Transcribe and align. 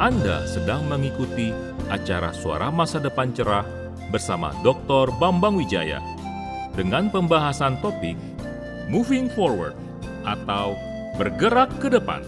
Anda 0.00 0.48
sedang 0.48 0.88
mengikuti 0.88 1.52
acara 1.92 2.32
Suara 2.32 2.72
Masa 2.72 2.96
Depan 2.96 3.36
Cerah 3.36 3.68
bersama 4.08 4.48
Dr. 4.64 5.12
Bambang 5.20 5.60
Wijaya 5.60 6.00
dengan 6.72 7.12
pembahasan 7.12 7.76
topik 7.84 8.16
Moving 8.88 9.28
Forward 9.36 9.76
atau 10.24 10.72
Bergerak 11.20 11.68
ke 11.84 11.92
Depan. 11.92 12.24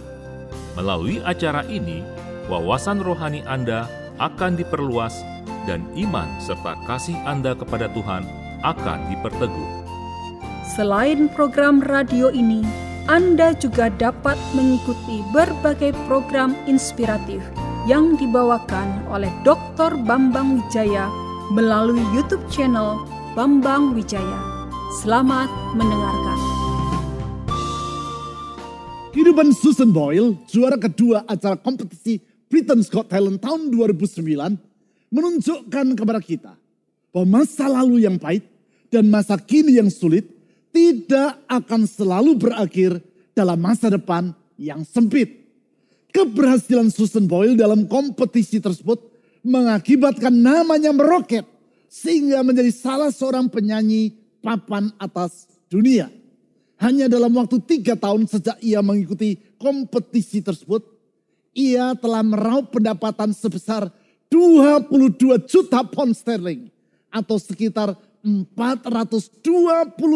Melalui 0.77 1.17
acara 1.25 1.65
ini, 1.65 2.05
wawasan 2.45 3.01
rohani 3.01 3.41
Anda 3.49 3.89
akan 4.21 4.53
diperluas 4.53 5.25
dan 5.65 5.81
iman 5.97 6.29
serta 6.45 6.77
kasih 6.85 7.17
Anda 7.25 7.57
kepada 7.57 7.89
Tuhan 7.97 8.21
akan 8.61 8.99
diperteguh. 9.09 9.69
Selain 10.77 11.25
program 11.33 11.81
radio 11.81 12.29
ini, 12.29 12.61
Anda 13.09 13.57
juga 13.57 13.89
dapat 13.89 14.37
mengikuti 14.53 15.25
berbagai 15.33 15.97
program 16.05 16.53
inspiratif 16.69 17.41
yang 17.83 18.15
dibawakan 18.15 19.03
oleh 19.11 19.27
Dr. 19.43 19.99
Bambang 20.07 20.55
Wijaya 20.55 21.11
melalui 21.51 21.99
YouTube 22.15 22.43
channel 22.47 23.03
Bambang 23.35 23.91
Wijaya. 23.91 24.39
Selamat 25.03 25.51
mendengarkan. 25.75 26.39
Kehidupan 29.11 29.51
Susan 29.51 29.91
Boyle, 29.91 30.39
juara 30.47 30.79
kedua 30.79 31.27
acara 31.27 31.59
kompetisi 31.59 32.23
Britain's 32.47 32.87
Got 32.87 33.11
Talent 33.11 33.43
tahun 33.43 33.67
2009, 33.75 34.55
menunjukkan 35.11 35.87
kepada 35.99 36.23
kita 36.23 36.55
bahwa 37.11 37.43
masa 37.43 37.67
lalu 37.67 38.07
yang 38.07 38.15
pahit 38.15 38.47
dan 38.87 39.11
masa 39.11 39.35
kini 39.35 39.75
yang 39.75 39.91
sulit 39.91 40.23
tidak 40.71 41.35
akan 41.51 41.83
selalu 41.83 42.39
berakhir 42.39 43.03
dalam 43.35 43.59
masa 43.59 43.91
depan 43.91 44.31
yang 44.55 44.87
sempit. 44.87 45.42
Keberhasilan 46.13 46.93
Susan 46.93 47.25
Boyle 47.25 47.57
dalam 47.57 47.89
kompetisi 47.89 48.61
tersebut 48.61 49.01
mengakibatkan 49.41 50.29
namanya 50.29 50.93
meroket 50.93 51.43
sehingga 51.89 52.45
menjadi 52.45 52.69
salah 52.69 53.09
seorang 53.09 53.49
penyanyi 53.49 54.13
papan 54.39 54.93
atas 55.01 55.49
dunia. 55.65 56.13
Hanya 56.77 57.09
dalam 57.09 57.33
waktu 57.33 57.57
tiga 57.65 57.97
tahun 57.97 58.29
sejak 58.29 58.61
ia 58.61 58.85
mengikuti 58.85 59.41
kompetisi 59.57 60.45
tersebut, 60.45 60.85
ia 61.57 61.97
telah 61.97 62.21
meraup 62.21 62.69
pendapatan 62.69 63.33
sebesar 63.33 63.89
22 64.29 65.49
juta 65.49 65.81
pound 65.85 66.13
sterling 66.13 66.69
atau 67.09 67.37
sekitar 67.41 67.93
420 68.25 69.41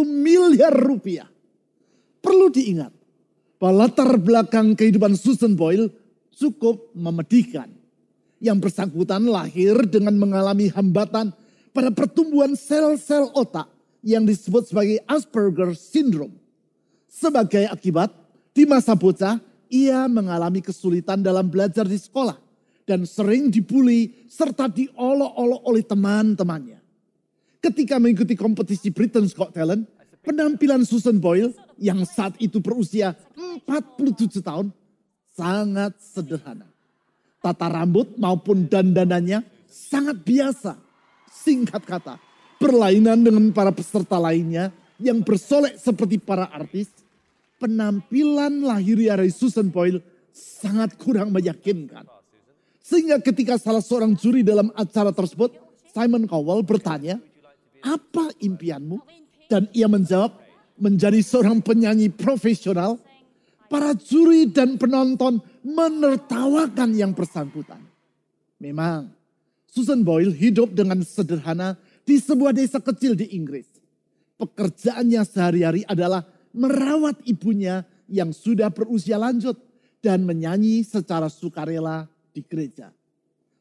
miliar 0.06 0.74
rupiah. 0.74 1.30
Perlu 2.22 2.50
diingat 2.50 2.97
bahwa 3.58 3.86
latar 3.86 4.18
belakang 4.18 4.78
kehidupan 4.78 5.18
Susan 5.18 5.54
Boyle 5.58 5.90
cukup 6.34 6.94
memedihkan. 6.94 7.74
Yang 8.38 8.70
bersangkutan 8.70 9.26
lahir 9.26 9.74
dengan 9.90 10.14
mengalami 10.14 10.70
hambatan 10.70 11.34
pada 11.74 11.90
pertumbuhan 11.90 12.54
sel-sel 12.54 13.34
otak 13.34 13.66
yang 14.06 14.30
disebut 14.30 14.70
sebagai 14.70 15.02
Asperger 15.10 15.74
syndrome. 15.74 16.38
Sebagai 17.10 17.66
akibat, 17.66 18.14
di 18.54 18.70
masa 18.70 18.94
bocah 18.94 19.42
ia 19.74 20.06
mengalami 20.06 20.62
kesulitan 20.62 21.26
dalam 21.26 21.50
belajar 21.50 21.90
di 21.90 21.98
sekolah 21.98 22.38
dan 22.88 23.04
sering 23.04 23.52
dibully 23.52 24.30
serta 24.32 24.72
diolok-olok 24.72 25.62
oleh 25.66 25.84
teman-temannya. 25.84 26.80
Ketika 27.58 27.98
mengikuti 27.98 28.38
kompetisi 28.38 28.94
Britain's 28.94 29.34
Got 29.36 29.52
Talent, 29.52 29.90
penampilan 30.24 30.88
Susan 30.88 31.20
Boyle 31.20 31.52
yang 31.78 32.04
saat 32.06 32.36
itu 32.42 32.62
berusia 32.62 33.14
47 33.38 34.42
tahun 34.42 34.74
sangat 35.38 35.94
sederhana. 36.02 36.66
Tata 37.38 37.68
rambut 37.70 38.18
maupun 38.18 38.66
dandanannya 38.66 39.46
sangat 39.70 40.18
biasa. 40.26 40.74
Singkat 41.30 41.84
kata, 41.86 42.18
berlainan 42.58 43.22
dengan 43.22 43.54
para 43.54 43.70
peserta 43.70 44.18
lainnya 44.18 44.74
yang 44.98 45.22
bersolek 45.22 45.78
seperti 45.78 46.18
para 46.18 46.50
artis, 46.50 46.90
penampilan 47.62 48.66
lahiriah 48.66 49.16
dari 49.16 49.30
Susan 49.30 49.70
Boyle 49.70 50.02
sangat 50.34 50.98
kurang 50.98 51.30
meyakinkan. 51.30 52.10
Sehingga 52.82 53.22
ketika 53.22 53.60
salah 53.62 53.84
seorang 53.84 54.18
juri 54.18 54.42
dalam 54.42 54.74
acara 54.74 55.14
tersebut, 55.14 55.54
Simon 55.94 56.26
Cowell 56.26 56.64
bertanya, 56.66 57.22
apa 57.84 58.34
impianmu? 58.42 59.02
Dan 59.48 59.68
ia 59.72 59.88
menjawab, 59.88 60.47
menjadi 60.78 61.20
seorang 61.22 61.60
penyanyi 61.62 62.10
profesional. 62.10 63.02
Para 63.68 63.92
juri 63.92 64.48
dan 64.48 64.80
penonton 64.80 65.44
menertawakan 65.60 66.96
yang 66.96 67.12
bersangkutan. 67.12 67.84
Memang, 68.64 69.12
Susan 69.68 70.08
Boyle 70.08 70.32
hidup 70.32 70.72
dengan 70.72 71.04
sederhana 71.04 71.76
di 72.08 72.16
sebuah 72.16 72.56
desa 72.56 72.80
kecil 72.80 73.20
di 73.20 73.28
Inggris. 73.36 73.68
Pekerjaannya 74.40 75.20
sehari-hari 75.28 75.84
adalah 75.84 76.24
merawat 76.56 77.20
ibunya 77.28 77.84
yang 78.08 78.32
sudah 78.32 78.72
berusia 78.72 79.20
lanjut 79.20 79.60
dan 80.00 80.24
menyanyi 80.24 80.88
secara 80.88 81.28
sukarela 81.28 82.08
di 82.32 82.40
gereja. 82.48 82.96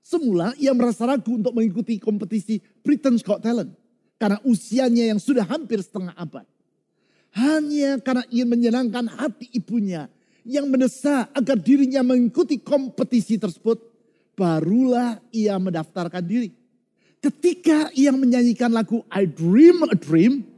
Semula 0.06 0.54
ia 0.62 0.70
merasa 0.70 1.02
ragu 1.02 1.34
untuk 1.34 1.50
mengikuti 1.50 1.98
kompetisi 1.98 2.62
Britain's 2.86 3.26
Got 3.26 3.42
Talent 3.42 3.74
karena 4.22 4.38
usianya 4.46 5.10
yang 5.10 5.18
sudah 5.18 5.42
hampir 5.42 5.82
setengah 5.82 6.14
abad. 6.14 6.46
Hanya 7.36 8.00
karena 8.00 8.24
ingin 8.32 8.48
menyenangkan 8.48 9.12
hati 9.12 9.52
ibunya 9.52 10.08
yang 10.46 10.72
mendesak 10.72 11.28
agar 11.36 11.60
dirinya 11.60 12.00
mengikuti 12.00 12.56
kompetisi 12.56 13.36
tersebut, 13.36 13.76
barulah 14.32 15.20
ia 15.36 15.60
mendaftarkan 15.60 16.24
diri. 16.24 16.48
Ketika 17.20 17.92
ia 17.92 18.08
menyanyikan 18.14 18.72
lagu 18.72 19.04
I 19.12 19.28
Dream 19.28 19.84
a 19.84 19.92
Dream, 19.92 20.48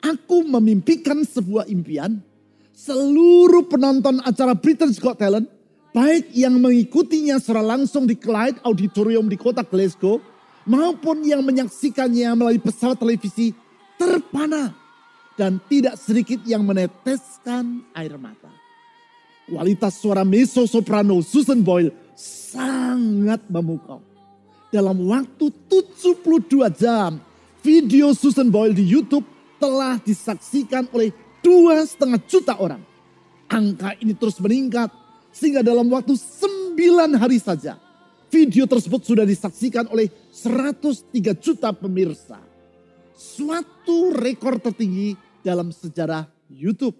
aku 0.00 0.48
memimpikan 0.48 1.26
sebuah 1.28 1.68
impian, 1.68 2.24
seluruh 2.72 3.68
penonton 3.68 4.24
acara 4.24 4.56
Britain's 4.56 4.96
Got 4.96 5.20
Talent, 5.20 5.50
baik 5.92 6.32
yang 6.32 6.56
mengikutinya 6.56 7.36
secara 7.36 7.60
langsung 7.60 8.08
di 8.08 8.16
Clyde 8.16 8.64
Auditorium 8.64 9.28
di 9.28 9.36
kota 9.36 9.60
Glasgow, 9.60 10.24
maupun 10.64 11.20
yang 11.20 11.44
menyaksikannya 11.44 12.32
melalui 12.32 12.62
pesawat 12.62 12.96
televisi 12.96 13.52
terpana 14.00 14.83
dan 15.34 15.58
tidak 15.66 15.98
sedikit 15.98 16.40
yang 16.46 16.62
meneteskan 16.62 17.82
air 17.94 18.14
mata. 18.18 18.50
Kualitas 19.44 20.00
suara 20.00 20.24
mezzo 20.24 20.64
soprano 20.64 21.20
Susan 21.20 21.60
Boyle 21.60 21.92
sangat 22.16 23.44
memukau. 23.50 24.00
Dalam 24.72 25.06
waktu 25.06 25.52
72 25.68 26.66
jam, 26.74 27.20
video 27.60 28.10
Susan 28.16 28.48
Boyle 28.48 28.74
di 28.74 28.82
YouTube 28.82 29.26
telah 29.60 30.00
disaksikan 30.00 30.88
oleh 30.90 31.12
dua 31.44 31.84
setengah 31.84 32.20
juta 32.24 32.56
orang. 32.56 32.82
Angka 33.46 33.94
ini 34.00 34.16
terus 34.16 34.40
meningkat 34.40 34.88
sehingga 35.28 35.60
dalam 35.60 35.86
waktu 35.92 36.16
sembilan 36.16 37.20
hari 37.20 37.36
saja 37.36 37.76
video 38.34 38.66
tersebut 38.66 39.06
sudah 39.06 39.22
disaksikan 39.22 39.86
oleh 39.94 40.10
103 40.34 41.14
juta 41.38 41.70
pemirsa. 41.70 42.53
Suatu 43.24 44.12
rekor 44.12 44.60
tertinggi 44.60 45.16
dalam 45.40 45.72
sejarah 45.72 46.28
YouTube. 46.52 46.92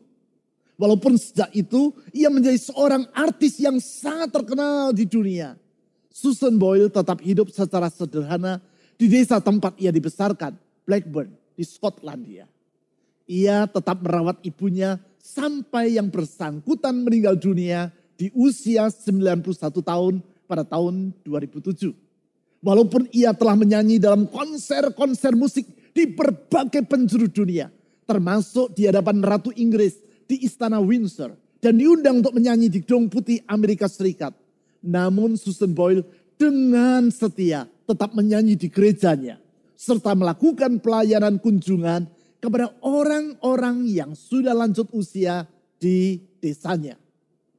Walaupun 0.81 1.21
sejak 1.21 1.53
itu 1.53 1.93
ia 2.17 2.33
menjadi 2.33 2.57
seorang 2.57 3.05
artis 3.13 3.61
yang 3.61 3.77
sangat 3.77 4.33
terkenal 4.33 4.91
di 4.97 5.05
dunia. 5.05 5.61
Susan 6.09 6.57
Boyle 6.57 6.89
tetap 6.89 7.21
hidup 7.21 7.53
secara 7.53 7.93
sederhana 7.93 8.59
di 8.97 9.07
desa 9.07 9.37
tempat 9.39 9.77
ia 9.77 9.93
dibesarkan, 9.93 10.57
Blackburn 10.89 11.29
di 11.55 11.63
Skotlandia. 11.63 12.49
Ia 13.29 13.69
tetap 13.69 14.01
merawat 14.01 14.41
ibunya 14.43 14.97
sampai 15.21 16.01
yang 16.01 16.09
bersangkutan 16.09 17.05
meninggal 17.05 17.37
dunia 17.37 17.93
di 18.17 18.33
usia 18.35 18.89
91 18.89 19.45
tahun 19.83 20.15
pada 20.47 20.65
tahun 20.65 21.13
2007. 21.27 21.93
Walaupun 22.65 23.13
ia 23.13 23.37
telah 23.37 23.59
menyanyi 23.59 24.01
dalam 24.01 24.25
konser-konser 24.25 25.37
musik 25.37 25.69
di 25.95 26.11
berbagai 26.11 26.83
penjuru 26.85 27.31
dunia, 27.31 27.71
termasuk 28.05 28.75
di 28.75 28.91
hadapan 28.91 29.23
Ratu 29.23 29.55
Inggris 29.55 29.95
di 30.27 30.43
Istana 30.43 30.83
Windsor 30.83 31.39
dan 31.63 31.79
diundang 31.79 32.21
untuk 32.21 32.35
menyanyi 32.35 32.69
di 32.69 32.83
Gedung 32.83 33.07
Putih 33.07 33.41
Amerika 33.47 33.87
Serikat. 33.87 34.35
Namun 34.85 35.39
Susan 35.39 35.73
Boyle 35.73 36.05
dengan 36.37 37.09
setia 37.09 37.65
tetap 37.87 38.13
menyanyi 38.13 38.59
di 38.59 38.69
gerejanya 38.69 39.41
serta 39.79 40.13
melakukan 40.13 40.83
pelayanan 40.83 41.41
kunjungan 41.41 42.11
kepada 42.43 42.69
orang-orang 42.85 43.89
yang 43.89 44.13
sudah 44.13 44.53
lanjut 44.53 44.89
usia 44.93 45.49
di 45.81 46.21
desanya. 46.43 47.01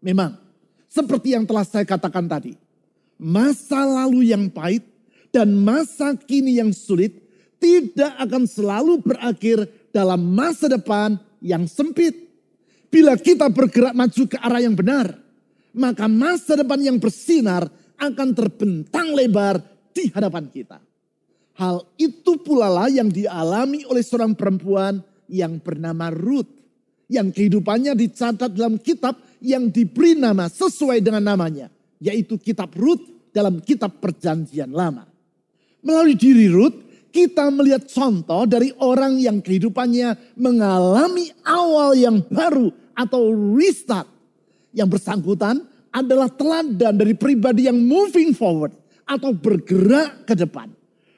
Memang 0.06 0.38
seperti 0.86 1.34
yang 1.34 1.50
telah 1.50 1.66
saya 1.66 1.82
katakan 1.82 2.30
tadi, 2.30 2.54
masa 3.18 3.82
lalu 3.82 4.30
yang 4.30 4.46
pahit 4.54 4.86
dan 5.34 5.50
masa 5.58 6.14
kini 6.14 6.62
yang 6.62 6.70
sulit 6.70 7.25
tidak 7.66 8.14
akan 8.22 8.46
selalu 8.46 9.02
berakhir 9.02 9.66
dalam 9.90 10.22
masa 10.22 10.70
depan 10.70 11.18
yang 11.42 11.66
sempit. 11.66 12.14
Bila 12.94 13.18
kita 13.18 13.50
bergerak 13.50 13.98
maju 13.98 14.24
ke 14.30 14.38
arah 14.38 14.62
yang 14.62 14.78
benar, 14.78 15.18
maka 15.74 16.06
masa 16.06 16.54
depan 16.54 16.78
yang 16.78 17.02
bersinar 17.02 17.66
akan 17.98 18.38
terbentang 18.38 19.18
lebar 19.18 19.58
di 19.90 20.14
hadapan 20.14 20.46
kita. 20.54 20.78
Hal 21.58 21.90
itu 21.98 22.38
pula 22.38 22.70
lah 22.70 22.92
yang 22.92 23.10
dialami 23.10 23.82
oleh 23.90 24.06
seorang 24.06 24.38
perempuan 24.38 25.02
yang 25.26 25.58
bernama 25.58 26.14
Ruth. 26.14 26.52
Yang 27.10 27.38
kehidupannya 27.38 27.98
dicatat 27.98 28.54
dalam 28.54 28.78
kitab 28.78 29.18
yang 29.42 29.74
diberi 29.74 30.14
nama 30.14 30.52
sesuai 30.52 31.02
dengan 31.02 31.34
namanya. 31.34 31.74
Yaitu 31.98 32.38
kitab 32.38 32.76
Ruth 32.78 33.32
dalam 33.34 33.58
kitab 33.64 33.98
perjanjian 33.98 34.70
lama. 34.70 35.08
Melalui 35.86 36.18
diri 36.18 36.50
Ruth, 36.50 36.85
kita 37.16 37.48
melihat 37.48 37.88
contoh 37.88 38.44
dari 38.44 38.76
orang 38.84 39.16
yang 39.16 39.40
kehidupannya 39.40 40.36
mengalami 40.36 41.32
awal 41.48 41.96
yang 41.96 42.20
baru 42.28 42.76
atau 42.92 43.32
restart. 43.56 44.12
Yang 44.76 45.00
bersangkutan 45.00 45.64
adalah 45.96 46.28
teladan 46.28 47.00
dari 47.00 47.16
pribadi 47.16 47.72
yang 47.72 47.80
moving 47.80 48.36
forward 48.36 48.76
atau 49.08 49.32
bergerak 49.32 50.28
ke 50.28 50.36
depan 50.36 50.76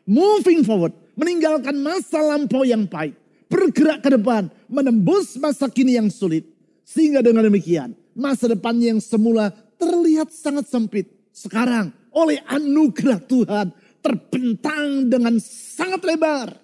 moving 0.07 0.63
forward, 0.63 0.95
meninggalkan 1.19 1.75
masa 1.75 2.23
lampau 2.23 2.63
yang 2.63 2.87
pahit, 2.87 3.13
bergerak 3.51 3.99
ke 3.99 4.09
depan, 4.15 4.47
menembus 4.71 5.35
masa 5.35 5.67
kini 5.67 5.99
yang 5.99 6.07
sulit. 6.07 6.47
Sehingga 6.87 7.19
dengan 7.19 7.43
demikian, 7.43 7.91
masa 8.15 8.47
depannya 8.47 8.95
yang 8.95 9.03
semula 9.03 9.51
terlihat 9.75 10.31
sangat 10.31 10.71
sempit. 10.71 11.11
Sekarang 11.35 11.91
oleh 12.15 12.39
anugerah 12.47 13.19
Tuhan 13.27 13.75
terbentang 14.07 15.11
dengan 15.11 15.35
sangat 15.43 15.99
lebar. 16.07 16.55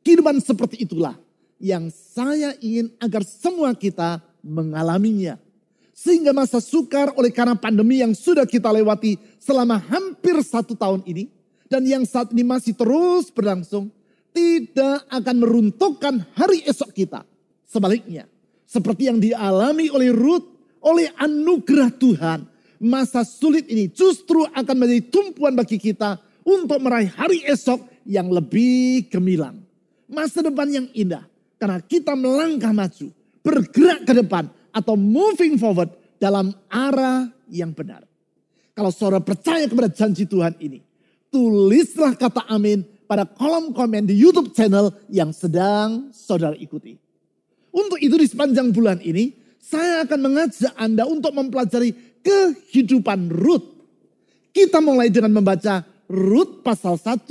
Kehidupan 0.00 0.40
seperti 0.40 0.82
itulah 0.82 1.14
yang 1.60 1.92
saya 1.92 2.56
ingin 2.58 2.90
agar 2.96 3.22
semua 3.22 3.76
kita 3.76 4.24
mengalaminya. 4.40 5.36
Sehingga 5.92 6.34
masa 6.34 6.58
sukar 6.58 7.14
oleh 7.14 7.30
karena 7.30 7.54
pandemi 7.54 8.02
yang 8.02 8.16
sudah 8.16 8.42
kita 8.48 8.72
lewati 8.72 9.20
selama 9.38 9.78
hampir 9.78 10.34
satu 10.42 10.74
tahun 10.74 11.04
ini 11.06 11.30
dan 11.70 11.86
yang 11.86 12.02
saat 12.02 12.34
ini 12.34 12.42
masih 12.42 12.74
terus 12.74 13.30
berlangsung 13.30 13.92
tidak 14.34 15.06
akan 15.12 15.36
meruntuhkan 15.38 16.24
hari 16.34 16.64
esok 16.66 16.90
kita. 16.90 17.22
Sebaliknya, 17.68 18.26
seperti 18.66 19.06
yang 19.06 19.22
dialami 19.22 19.92
oleh 19.92 20.10
Ruth, 20.10 20.48
oleh 20.82 21.12
anugerah 21.20 21.94
Tuhan, 21.94 22.40
masa 22.82 23.22
sulit 23.22 23.70
ini 23.70 23.86
justru 23.86 24.42
akan 24.50 24.74
menjadi 24.74 25.06
tumpuan 25.06 25.54
bagi 25.54 25.78
kita 25.78 26.18
untuk 26.42 26.78
meraih 26.82 27.10
hari 27.14 27.42
esok 27.46 27.82
yang 28.06 28.30
lebih 28.30 29.08
gemilang. 29.10 29.62
Masa 30.10 30.44
depan 30.44 30.68
yang 30.68 30.86
indah 30.92 31.24
karena 31.56 31.78
kita 31.80 32.12
melangkah 32.18 32.74
maju, 32.74 33.08
bergerak 33.40 34.02
ke 34.02 34.12
depan 34.12 34.50
atau 34.74 34.94
moving 34.98 35.56
forward 35.56 35.88
dalam 36.18 36.54
arah 36.68 37.30
yang 37.50 37.70
benar. 37.70 38.02
Kalau 38.72 38.90
saudara 38.90 39.20
percaya 39.20 39.68
kepada 39.68 39.92
janji 39.92 40.24
Tuhan 40.24 40.56
ini, 40.58 40.80
tulislah 41.28 42.16
kata 42.16 42.48
amin 42.48 42.82
pada 43.04 43.28
kolom 43.28 43.76
komen 43.76 44.08
di 44.08 44.16
YouTube 44.16 44.56
channel 44.56 44.90
yang 45.12 45.30
sedang 45.30 46.08
saudara 46.10 46.56
ikuti. 46.56 46.96
Untuk 47.72 48.00
itu 48.00 48.16
di 48.16 48.26
sepanjang 48.28 48.72
bulan 48.72 49.00
ini, 49.04 49.32
saya 49.60 50.04
akan 50.04 50.18
mengajak 50.18 50.72
Anda 50.76 51.08
untuk 51.08 51.32
mempelajari 51.32 52.20
kehidupan 52.20 53.32
Ruth. 53.32 53.68
Kita 54.52 54.80
mulai 54.84 55.08
dengan 55.08 55.40
membaca 55.40 55.84
Ruth 56.10 56.64
pasal 56.66 56.98
1 56.98 57.26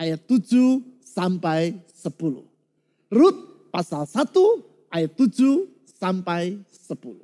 ayat 0.00 0.20
7 0.26 0.82
sampai 1.00 1.76
10. 1.92 2.42
Ruth 3.12 3.40
pasal 3.72 4.08
1 4.08 4.92
ayat 4.92 5.12
7 5.16 5.68
sampai 5.86 6.58
10. 6.88 7.22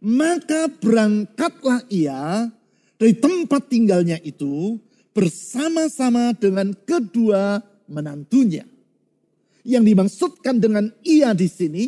Maka 0.00 0.72
berangkatlah 0.80 1.84
ia 1.92 2.48
dari 2.96 3.14
tempat 3.16 3.68
tinggalnya 3.68 4.16
itu 4.20 4.80
bersama-sama 5.12 6.32
dengan 6.36 6.72
kedua 6.72 7.60
menantunya. 7.88 8.64
Yang 9.60 9.84
dimaksudkan 9.92 10.56
dengan 10.56 10.88
ia 11.04 11.36
di 11.36 11.44
sini 11.44 11.84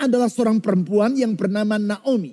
adalah 0.00 0.32
seorang 0.32 0.64
perempuan 0.64 1.12
yang 1.12 1.36
bernama 1.36 1.76
Naomi 1.76 2.32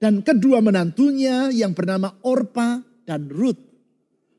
dan 0.00 0.24
kedua 0.24 0.58
menantunya 0.64 1.52
yang 1.52 1.76
bernama 1.76 2.16
Orpa 2.24 2.80
dan 3.04 3.28
Ruth. 3.28 3.71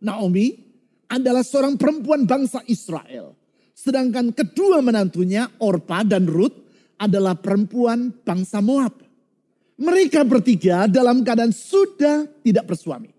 Naomi 0.04 0.60
adalah 1.08 1.42
seorang 1.42 1.80
perempuan 1.80 2.28
bangsa 2.28 2.60
Israel, 2.68 3.34
sedangkan 3.72 4.36
kedua 4.36 4.84
menantunya 4.84 5.48
Orpa 5.64 6.04
dan 6.04 6.28
Ruth 6.28 6.60
adalah 7.00 7.40
perempuan 7.40 8.12
bangsa 8.12 8.60
Moab. 8.60 9.00
Mereka 9.80 10.22
bertiga 10.28 10.86
dalam 10.86 11.26
keadaan 11.26 11.56
sudah 11.56 12.28
tidak 12.44 12.68
bersuami. 12.70 13.10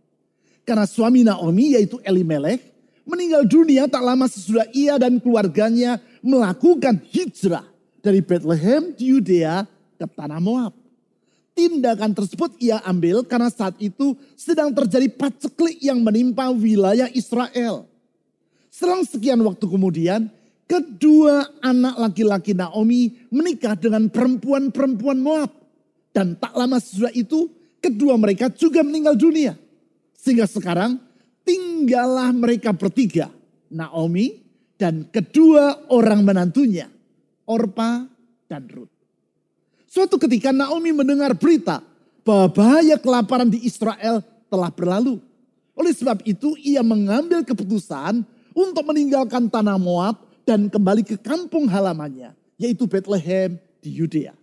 Karena 0.65 0.85
suami 0.85 1.27
Naomi 1.27 1.77
yaitu 1.77 2.01
Elimelech 2.05 2.63
meninggal 3.05 3.45
dunia 3.45 3.85
tak 3.85 4.01
lama 4.01 4.25
sesudah 4.29 4.65
ia 4.73 4.97
dan 4.97 5.21
keluarganya 5.21 6.01
melakukan 6.25 7.05
hijrah 7.13 7.69
dari 8.01 8.25
Bethlehem 8.25 8.93
di 8.97 9.13
Yudea 9.13 9.69
ke 9.97 10.07
tanah 10.09 10.41
Moab. 10.41 10.84
Tindakan 11.55 12.19
tersebut 12.19 12.59
ia 12.59 12.83
ambil 12.83 13.23
karena 13.23 13.47
saat 13.47 13.79
itu 13.79 14.19
sedang 14.35 14.75
terjadi 14.75 15.07
paceklik 15.15 15.79
yang 15.79 16.03
menimpa 16.03 16.51
wilayah 16.51 17.07
Israel. 17.15 17.87
Selang 18.75 19.07
sekian 19.07 19.39
waktu 19.47 19.63
kemudian, 19.71 20.27
kedua 20.67 21.47
anak 21.63 21.95
laki-laki 21.95 22.59
Naomi 22.59 23.15
menikah 23.31 23.79
dengan 23.79 24.11
perempuan-perempuan 24.11 25.23
Moab. 25.23 25.55
Dan 26.11 26.35
tak 26.35 26.59
lama 26.59 26.83
sesudah 26.83 27.15
itu, 27.15 27.47
kedua 27.79 28.19
mereka 28.19 28.51
juga 28.51 28.83
meninggal 28.83 29.15
dunia. 29.15 29.55
Sehingga 30.19 30.51
sekarang 30.51 30.99
tinggallah 31.47 32.35
mereka 32.35 32.75
bertiga. 32.75 33.31
Naomi 33.71 34.43
dan 34.75 35.07
kedua 35.07 35.87
orang 35.91 36.27
menantunya. 36.27 36.91
Orpa 37.47 38.09
dan 38.49 38.67
Ruth. 38.73 38.94
Suatu 39.95 40.19
ketika 40.19 40.51
Naomi 40.51 40.91
mendengar 40.91 41.39
berita 41.39 41.79
bahwa 42.27 42.51
bahaya 42.51 42.99
kelaparan 42.99 43.47
di 43.47 43.63
Israel 43.63 44.27
telah 44.51 44.67
berlalu. 44.67 45.23
Oleh 45.79 45.95
sebab 45.95 46.19
itu 46.27 46.59
ia 46.59 46.83
mengambil 46.83 47.47
keputusan 47.47 48.27
untuk 48.51 48.83
meninggalkan 48.91 49.47
tanah 49.47 49.79
Moab 49.79 50.19
dan 50.43 50.67
kembali 50.67 51.07
ke 51.07 51.15
kampung 51.23 51.71
halamannya. 51.71 52.35
Yaitu 52.59 52.91
Bethlehem 52.91 53.55
di 53.79 53.95
Yudea. 53.95 54.35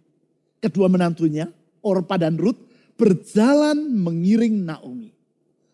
Kedua 0.63 0.87
menantunya, 0.87 1.51
Orpa 1.83 2.15
dan 2.15 2.39
Ruth, 2.39 2.71
berjalan 2.95 3.75
mengiring 3.91 4.55
Naomi. 4.55 5.11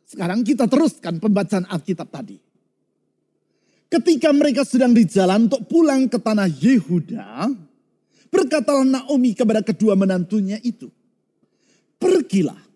Sekarang 0.10 0.42
kita 0.42 0.66
teruskan 0.66 1.22
pembacaan 1.22 1.70
Alkitab 1.70 2.10
tadi. 2.10 2.42
Ketika 3.94 4.34
mereka 4.34 4.66
sedang 4.66 4.98
di 4.98 5.06
jalan 5.06 5.46
untuk 5.46 5.70
pulang 5.70 6.10
ke 6.10 6.18
tanah 6.18 6.50
Yehuda, 6.50 7.46
berkatalah 8.30 8.86
Naomi 8.86 9.34
kepada 9.34 9.64
kedua 9.64 9.96
menantunya 9.98 10.60
itu, 10.64 10.92
"Pergilah, 12.00 12.68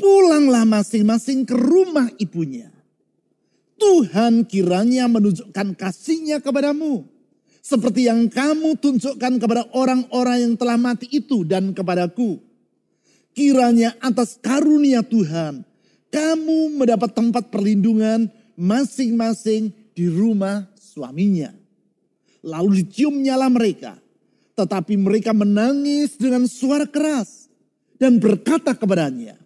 pulanglah 0.00 0.64
masing-masing 0.64 1.44
ke 1.44 1.52
rumah 1.52 2.08
ibunya. 2.16 2.72
Tuhan 3.76 4.48
kiranya 4.48 5.08
menunjukkan 5.08 5.76
kasihnya 5.76 6.40
kepadamu, 6.40 7.04
seperti 7.60 8.08
yang 8.08 8.28
kamu 8.28 8.76
tunjukkan 8.80 9.40
kepada 9.40 9.68
orang-orang 9.76 10.48
yang 10.48 10.54
telah 10.56 10.80
mati 10.80 11.08
itu 11.12 11.44
dan 11.44 11.76
kepadaku. 11.76 12.40
Kiranya 13.36 13.96
atas 14.00 14.36
karunia 14.40 15.04
Tuhan, 15.04 15.64
kamu 16.12 16.76
mendapat 16.76 17.14
tempat 17.14 17.48
perlindungan 17.48 18.28
masing-masing 18.58 19.72
di 19.96 20.04
rumah 20.12 20.68
suaminya. 20.76 21.52
Lalu 22.44 22.84
diciumnyalah 22.84 23.48
mereka. 23.52 23.96
Tetapi 24.60 24.92
mereka 25.00 25.32
menangis 25.32 26.20
dengan 26.20 26.44
suara 26.44 26.84
keras. 26.84 27.48
Dan 27.96 28.20
berkata 28.20 28.76
kepadanya, 28.76 29.40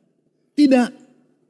Tidak, 0.59 0.89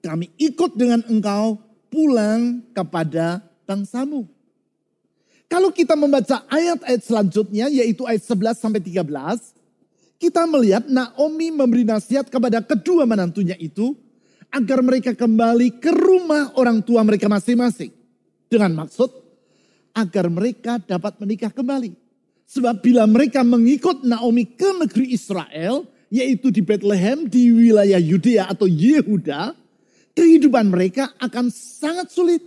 kami 0.04 0.28
ikut 0.36 0.76
dengan 0.76 1.00
engkau 1.08 1.56
pulang 1.88 2.60
kepada 2.76 3.40
bangsamu. 3.64 4.28
Kalau 5.48 5.72
kita 5.72 5.96
membaca 5.96 6.44
ayat-ayat 6.48 7.00
selanjutnya 7.04 7.72
yaitu 7.72 8.04
ayat 8.04 8.20
11 8.24 8.60
sampai 8.60 8.80
13, 8.84 10.20
kita 10.20 10.44
melihat 10.44 10.84
Naomi 10.88 11.48
memberi 11.52 11.88
nasihat 11.88 12.28
kepada 12.28 12.60
kedua 12.60 13.08
menantunya 13.08 13.56
itu 13.56 13.96
agar 14.52 14.84
mereka 14.84 15.16
kembali 15.16 15.80
ke 15.80 15.88
rumah 15.92 16.52
orang 16.60 16.84
tua 16.84 17.00
mereka 17.00 17.32
masing-masing. 17.32 17.92
Dengan 18.48 18.84
maksud 18.84 19.08
agar 19.96 20.28
mereka 20.28 20.76
dapat 20.84 21.16
menikah 21.16 21.48
kembali. 21.48 22.03
Sebab 22.44 22.84
bila 22.84 23.08
mereka 23.08 23.40
mengikut 23.40 24.04
Naomi 24.04 24.44
ke 24.44 24.68
negeri 24.76 25.16
Israel, 25.16 25.88
yaitu 26.12 26.52
di 26.52 26.60
Bethlehem, 26.60 27.26
di 27.26 27.50
wilayah 27.50 27.98
Yudea 27.98 28.46
atau 28.52 28.68
Yehuda, 28.68 29.56
kehidupan 30.14 30.70
mereka 30.70 31.10
akan 31.18 31.50
sangat 31.50 32.12
sulit. 32.12 32.44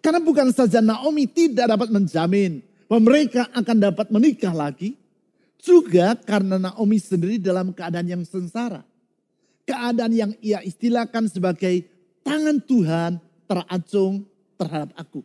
Karena 0.00 0.18
bukan 0.18 0.50
saja 0.50 0.80
Naomi 0.80 1.28
tidak 1.28 1.70
dapat 1.76 1.88
menjamin 1.92 2.64
bahwa 2.86 3.12
mereka 3.12 3.46
akan 3.52 3.76
dapat 3.78 4.06
menikah 4.10 4.54
lagi, 4.54 4.96
juga 5.60 6.14
karena 6.16 6.56
Naomi 6.58 6.98
sendiri 6.98 7.36
dalam 7.42 7.74
keadaan 7.74 8.06
yang 8.06 8.22
sengsara 8.22 8.86
keadaan 9.66 10.14
yang 10.14 10.32
ia 10.38 10.62
istilahkan 10.62 11.26
sebagai 11.26 11.82
tangan 12.22 12.62
Tuhan 12.62 13.18
teracung 13.50 14.22
terhadap 14.54 14.94
aku. 14.94 15.20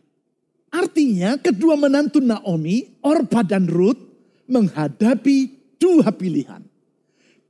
Artinya 0.72 1.36
kedua 1.36 1.76
menantu 1.76 2.24
Naomi, 2.24 2.96
Orpa 3.04 3.44
dan 3.44 3.68
Ruth 3.68 4.00
menghadapi 4.48 5.38
dua 5.76 6.08
pilihan. 6.16 6.64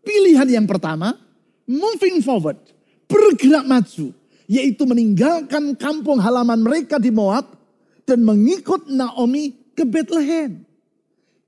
Pilihan 0.03 0.49
yang 0.51 0.67
pertama, 0.67 1.15
moving 1.71 2.19
forward, 2.19 2.59
bergerak 3.07 3.63
maju, 3.63 4.11
yaitu 4.51 4.83
meninggalkan 4.83 5.79
kampung 5.79 6.19
halaman 6.19 6.59
mereka 6.59 6.99
di 6.99 7.15
Moab 7.15 7.55
dan 8.03 8.27
mengikut 8.27 8.91
Naomi 8.91 9.55
ke 9.79 9.87
Bethlehem. 9.87 10.67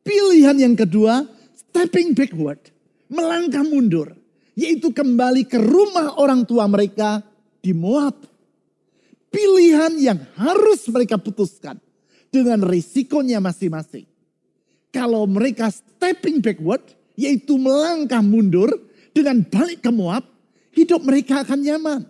Pilihan 0.07 0.55
yang 0.55 0.79
kedua, 0.79 1.27
stepping 1.59 2.15
backward, 2.15 2.61
melangkah 3.11 3.67
mundur, 3.67 4.15
yaitu 4.55 4.95
kembali 4.95 5.43
ke 5.51 5.59
rumah 5.59 6.15
orang 6.23 6.47
tua 6.47 6.71
mereka 6.71 7.25
di 7.59 7.75
Moab. 7.75 8.15
Pilihan 9.35 9.93
yang 9.99 10.19
harus 10.39 10.87
mereka 10.95 11.19
putuskan 11.19 11.83
dengan 12.31 12.63
risikonya 12.63 13.43
masing-masing. 13.43 14.07
Kalau 14.95 15.27
mereka 15.27 15.75
stepping 15.75 16.39
backward, 16.39 16.87
yaitu 17.19 17.59
melangkah 17.59 18.23
mundur 18.23 18.71
dengan 19.11 19.43
balik 19.43 19.83
ke 19.83 19.91
Moab, 19.91 20.23
hidup 20.71 21.03
mereka 21.03 21.43
akan 21.43 21.59
nyaman. 21.67 22.03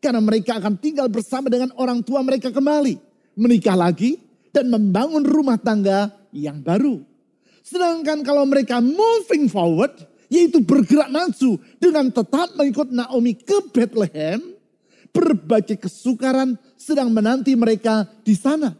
Karena 0.00 0.24
mereka 0.24 0.56
akan 0.56 0.80
tinggal 0.80 1.12
bersama 1.12 1.52
dengan 1.52 1.68
orang 1.76 2.00
tua 2.00 2.24
mereka 2.24 2.48
kembali. 2.48 2.96
Menikah 3.36 3.76
lagi 3.76 4.16
dan 4.48 4.72
membangun 4.72 5.20
rumah 5.20 5.60
tangga 5.60 6.12
yang 6.32 6.64
baru. 6.64 7.04
Sedangkan 7.60 8.24
kalau 8.24 8.48
mereka 8.48 8.80
moving 8.80 9.52
forward, 9.52 9.92
yaitu 10.32 10.64
bergerak 10.64 11.12
maju 11.12 11.60
dengan 11.76 12.08
tetap 12.08 12.56
mengikut 12.56 12.88
Naomi 12.88 13.36
ke 13.36 13.68
Bethlehem, 13.72 14.53
berbagai 15.14 15.78
kesukaran 15.78 16.58
sedang 16.74 17.14
menanti 17.14 17.54
mereka 17.54 18.02
di 18.26 18.34
sana. 18.34 18.74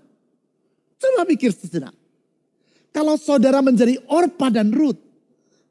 Coba 0.99 1.23
pikir 1.31 1.55
sejenak. 1.55 1.95
Kalau 2.91 3.15
saudara 3.15 3.63
menjadi 3.63 4.03
Orpa 4.11 4.51
dan 4.51 4.75
Ruth, 4.75 4.99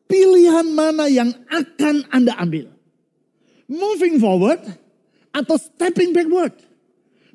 pilihan 0.07 0.67
mana 0.71 1.11
yang 1.11 1.31
akan 1.51 2.07
Anda 2.11 2.35
ambil? 2.39 2.71
Moving 3.67 4.19
forward 4.23 4.63
atau 5.35 5.55
stepping 5.59 6.15
backward? 6.15 6.55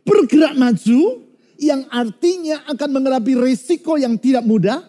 Bergerak 0.05 0.57
maju 0.57 1.29
yang 1.61 1.85
artinya 1.93 2.65
akan 2.69 2.89
menghadapi 2.97 3.33
risiko 3.37 4.01
yang 4.01 4.17
tidak 4.17 4.45
mudah 4.45 4.85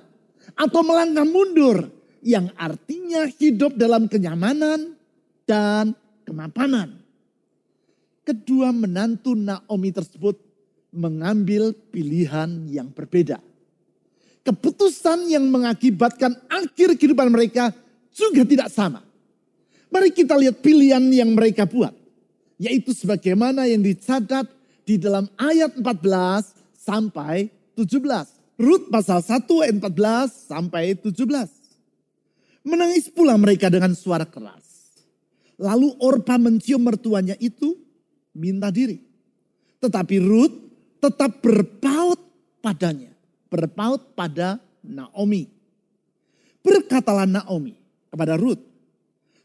atau 0.56 0.82
melangkah 0.84 1.28
mundur 1.28 1.88
yang 2.20 2.52
artinya 2.60 3.28
hidup 3.40 3.80
dalam 3.80 4.12
kenyamanan 4.12 4.96
dan 5.48 5.96
kemapanan. 6.28 6.99
Kedua 8.30 8.70
menantu 8.70 9.34
Naomi 9.34 9.90
tersebut 9.90 10.38
mengambil 10.94 11.74
pilihan 11.90 12.70
yang 12.70 12.94
berbeda 12.94 13.42
keputusan 14.50 15.30
yang 15.30 15.46
mengakibatkan 15.46 16.34
akhir 16.50 16.98
kehidupan 16.98 17.30
mereka 17.30 17.70
juga 18.10 18.42
tidak 18.42 18.74
sama. 18.74 19.06
Mari 19.94 20.10
kita 20.10 20.34
lihat 20.38 20.62
pilihan 20.62 21.02
yang 21.14 21.34
mereka 21.34 21.70
buat. 21.70 21.94
Yaitu 22.60 22.92
sebagaimana 22.92 23.70
yang 23.70 23.80
dicatat 23.86 24.50
di 24.84 25.00
dalam 25.00 25.30
ayat 25.38 25.78
14 25.78 25.86
sampai 26.76 27.54
17. 27.78 28.60
Rut 28.60 28.92
pasal 28.92 29.24
1 29.24 29.48
ayat 29.64 29.76
14 29.80 30.50
sampai 30.52 30.98
17. 30.98 31.16
Menangis 32.68 33.08
pula 33.08 33.40
mereka 33.40 33.72
dengan 33.72 33.96
suara 33.96 34.28
keras. 34.28 34.66
Lalu 35.56 35.96
Orpa 36.04 36.36
mencium 36.36 36.84
mertuanya 36.84 37.40
itu 37.40 37.80
minta 38.36 38.70
diri. 38.74 39.00
Tetapi 39.80 40.16
Rut 40.20 40.54
tetap 41.00 41.40
berpaut 41.40 42.20
padanya 42.60 43.10
berpaut 43.50 44.14
pada 44.14 44.62
Naomi. 44.86 45.50
Berkatalah 46.62 47.26
Naomi 47.26 47.76
kepada 48.08 48.38
Ruth, 48.38 48.62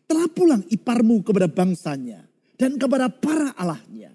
telah 0.05 0.29
pulang 0.29 0.63
iparmu 0.69 1.25
kepada 1.25 1.49
bangsanya 1.49 2.29
dan 2.61 2.77
kepada 2.77 3.09
para 3.09 3.57
allahnya. 3.57 4.13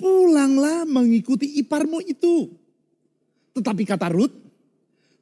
Pulanglah 0.00 0.82
mengikuti 0.88 1.60
iparmu 1.62 2.02
itu. 2.02 2.50
Tetapi 3.52 3.82
kata 3.86 4.08
Ruth, 4.10 4.34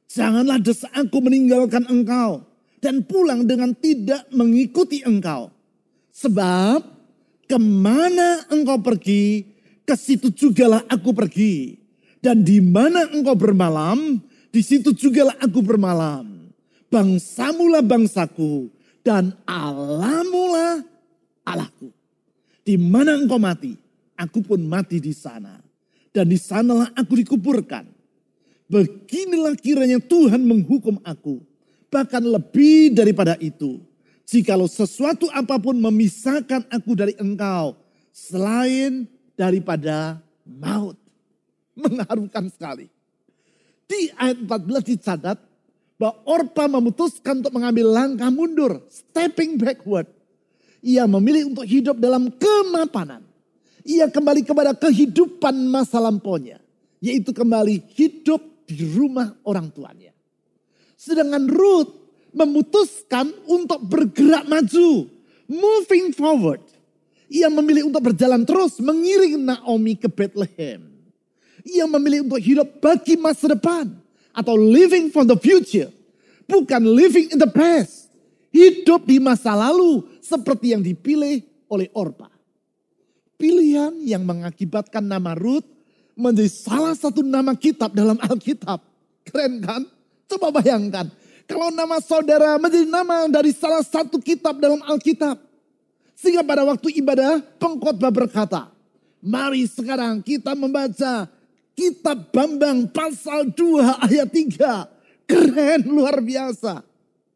janganlah 0.09 0.57
aku 0.95 1.17
meninggalkan 1.21 1.85
engkau 1.91 2.47
dan 2.81 3.05
pulang 3.05 3.45
dengan 3.45 3.75
tidak 3.77 4.25
mengikuti 4.33 5.03
engkau. 5.05 5.53
Sebab 6.15 7.00
ke 7.51 7.59
mana 7.59 8.47
engkau 8.47 8.79
pergi, 8.79 9.43
ke 9.83 9.91
situ 9.99 10.31
jugalah 10.31 10.87
aku 10.87 11.11
pergi. 11.11 11.75
Dan 12.23 12.47
di 12.47 12.63
mana 12.63 13.11
engkau 13.11 13.35
bermalam, 13.35 14.23
di 14.55 14.61
situ 14.63 14.95
jugalah 14.95 15.35
aku 15.35 15.59
bermalam. 15.59 16.47
Bangsamulah 16.87 17.83
bangsaku 17.83 18.71
dan 19.03 19.35
alamulah 19.43 20.79
Allahku. 21.43 21.91
Di 22.63 22.79
mana 22.79 23.19
engkau 23.19 23.35
mati, 23.35 23.75
aku 24.15 24.39
pun 24.39 24.63
mati 24.63 25.03
di 25.03 25.11
sana. 25.11 25.59
Dan 26.15 26.31
di 26.31 26.39
sanalah 26.39 26.87
aku 26.95 27.19
dikuburkan. 27.19 27.83
Beginilah 28.71 29.59
kiranya 29.59 29.99
Tuhan 29.99 30.39
menghukum 30.39 31.03
aku. 31.03 31.43
Bahkan 31.91 32.23
lebih 32.23 32.95
daripada 32.95 33.35
itu. 33.43 33.83
Jikalau 34.31 34.63
sesuatu 34.63 35.27
apa 35.35 35.59
pun 35.59 35.75
memisahkan 35.75 36.63
aku 36.71 36.95
dari 36.95 37.11
engkau. 37.19 37.75
Selain 38.15 39.03
daripada 39.35 40.23
maut 40.47 40.95
mengharukan 41.75 42.47
sekali. 42.47 42.87
Di 43.91 44.07
ayat 44.15 44.39
14 44.39 44.87
dicatat 44.87 45.35
bahwa 45.99 46.15
Orpa 46.23 46.63
memutuskan 46.71 47.43
untuk 47.43 47.51
mengambil 47.51 47.91
langkah 47.91 48.31
mundur, 48.31 48.79
stepping 48.87 49.59
backward. 49.59 50.07
Ia 50.79 51.03
memilih 51.11 51.51
untuk 51.51 51.67
hidup 51.67 51.99
dalam 51.99 52.31
kemapanan. 52.31 53.27
Ia 53.83 54.07
kembali 54.07 54.47
kepada 54.47 54.71
kehidupan 54.71 55.67
masa 55.67 55.99
lampaunya. 55.99 56.63
Yaitu 57.03 57.35
kembali 57.35 57.83
hidup 57.99 58.39
di 58.63 58.79
rumah 58.95 59.35
orang 59.43 59.67
tuanya. 59.75 60.15
Sedangkan 60.95 61.51
Ruth 61.51 62.00
memutuskan 62.31 63.31
untuk 63.47 63.79
bergerak 63.85 64.47
maju. 64.47 65.07
Moving 65.47 66.15
forward. 66.15 66.63
Ia 67.31 67.47
memilih 67.47 67.87
untuk 67.87 68.11
berjalan 68.11 68.43
terus 68.43 68.79
mengiring 68.79 69.39
Naomi 69.39 69.95
ke 69.95 70.11
Bethlehem. 70.11 70.83
Ia 71.63 71.87
memilih 71.87 72.27
untuk 72.27 72.41
hidup 72.43 72.67
bagi 72.83 73.15
masa 73.15 73.51
depan. 73.51 73.87
Atau 74.31 74.55
living 74.55 75.11
for 75.11 75.27
the 75.27 75.35
future. 75.35 75.91
Bukan 76.47 76.83
living 76.83 77.31
in 77.31 77.39
the 77.39 77.47
past. 77.47 78.11
Hidup 78.51 79.07
di 79.07 79.19
masa 79.19 79.55
lalu 79.55 80.03
seperti 80.19 80.75
yang 80.75 80.83
dipilih 80.83 81.39
oleh 81.71 81.87
Orpa. 81.95 82.27
Pilihan 83.39 83.95
yang 84.03 84.27
mengakibatkan 84.27 85.01
nama 85.01 85.31
Ruth 85.31 85.65
menjadi 86.19 86.51
salah 86.51 86.91
satu 86.93 87.23
nama 87.23 87.55
kitab 87.55 87.95
dalam 87.95 88.19
Alkitab. 88.19 88.83
Keren 89.23 89.63
kan? 89.63 89.81
Coba 90.27 90.51
bayangkan. 90.61 91.07
Kalau 91.49 91.69
nama 91.73 91.97
saudara 91.99 92.57
menjadi 92.61 92.87
nama 92.87 93.27
dari 93.27 93.51
salah 93.51 93.83
satu 93.83 94.17
kitab 94.21 94.57
dalam 94.61 94.79
Alkitab. 94.85 95.37
Sehingga 96.15 96.45
pada 96.45 96.61
waktu 96.61 97.01
ibadah 97.01 97.41
pengkhotbah 97.57 98.13
berkata, 98.13 98.69
mari 99.21 99.65
sekarang 99.65 100.21
kita 100.21 100.53
membaca 100.53 101.25
Kitab 101.71 102.29
Bambang 102.29 102.85
pasal 102.93 103.49
2 103.49 104.05
ayat 104.05 104.29
3. 104.29 105.25
Keren 105.25 105.81
luar 105.87 106.21
biasa. 106.21 106.83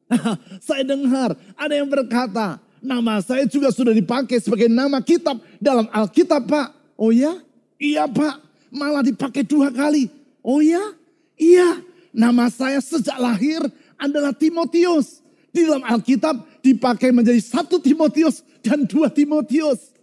saya 0.67 0.83
dengar 0.85 1.33
ada 1.57 1.73
yang 1.73 1.89
berkata, 1.89 2.61
nama 2.77 3.17
saya 3.25 3.49
juga 3.49 3.73
sudah 3.73 3.95
dipakai 3.95 4.37
sebagai 4.37 4.69
nama 4.69 5.01
kitab 5.01 5.41
dalam 5.57 5.89
Alkitab 5.89 6.45
Pak. 6.45 6.67
Oh 6.93 7.09
ya? 7.09 7.41
Iya 7.81 8.05
Pak, 8.05 8.35
malah 8.69 9.01
dipakai 9.01 9.41
dua 9.41 9.73
kali. 9.73 10.07
Oh 10.45 10.61
ya? 10.61 10.93
Iya, 11.35 11.81
nama 12.15 12.47
saya 12.47 12.79
sejak 12.79 13.17
lahir 13.19 13.59
adalah 13.99 14.35
Timotius. 14.35 15.23
Di 15.55 15.63
dalam 15.63 15.87
Alkitab 15.87 16.59
dipakai 16.59 17.15
menjadi 17.15 17.39
satu 17.39 17.79
Timotius 17.79 18.43
dan 18.59 18.83
dua 18.83 19.07
Timotius. 19.07 19.95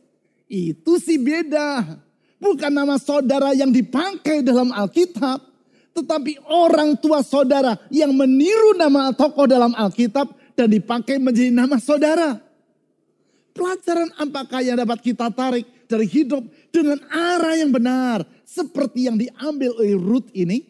Itu 0.49 0.97
sih 0.97 1.21
beda. 1.21 2.01
Bukan 2.41 2.73
nama 2.73 2.97
saudara 2.97 3.53
yang 3.53 3.69
dipakai 3.69 4.41
dalam 4.41 4.73
Alkitab. 4.73 5.45
Tetapi 5.93 6.41
orang 6.49 6.97
tua 6.97 7.21
saudara 7.21 7.77
yang 7.93 8.17
meniru 8.17 8.73
nama 8.81 9.13
tokoh 9.13 9.45
dalam 9.45 9.77
Alkitab 9.77 10.33
dan 10.57 10.73
dipakai 10.73 11.21
menjadi 11.21 11.53
nama 11.53 11.77
saudara. 11.77 12.41
Pelajaran 13.53 14.09
apakah 14.17 14.65
yang 14.65 14.81
dapat 14.81 15.05
kita 15.05 15.29
tarik 15.29 15.69
dari 15.85 16.09
hidup 16.09 16.41
dengan 16.73 16.97
arah 17.13 17.61
yang 17.61 17.69
benar. 17.69 18.25
Seperti 18.49 19.09
yang 19.09 19.21
diambil 19.21 19.77
oleh 19.77 19.97
Ruth 19.97 20.33
ini. 20.33 20.65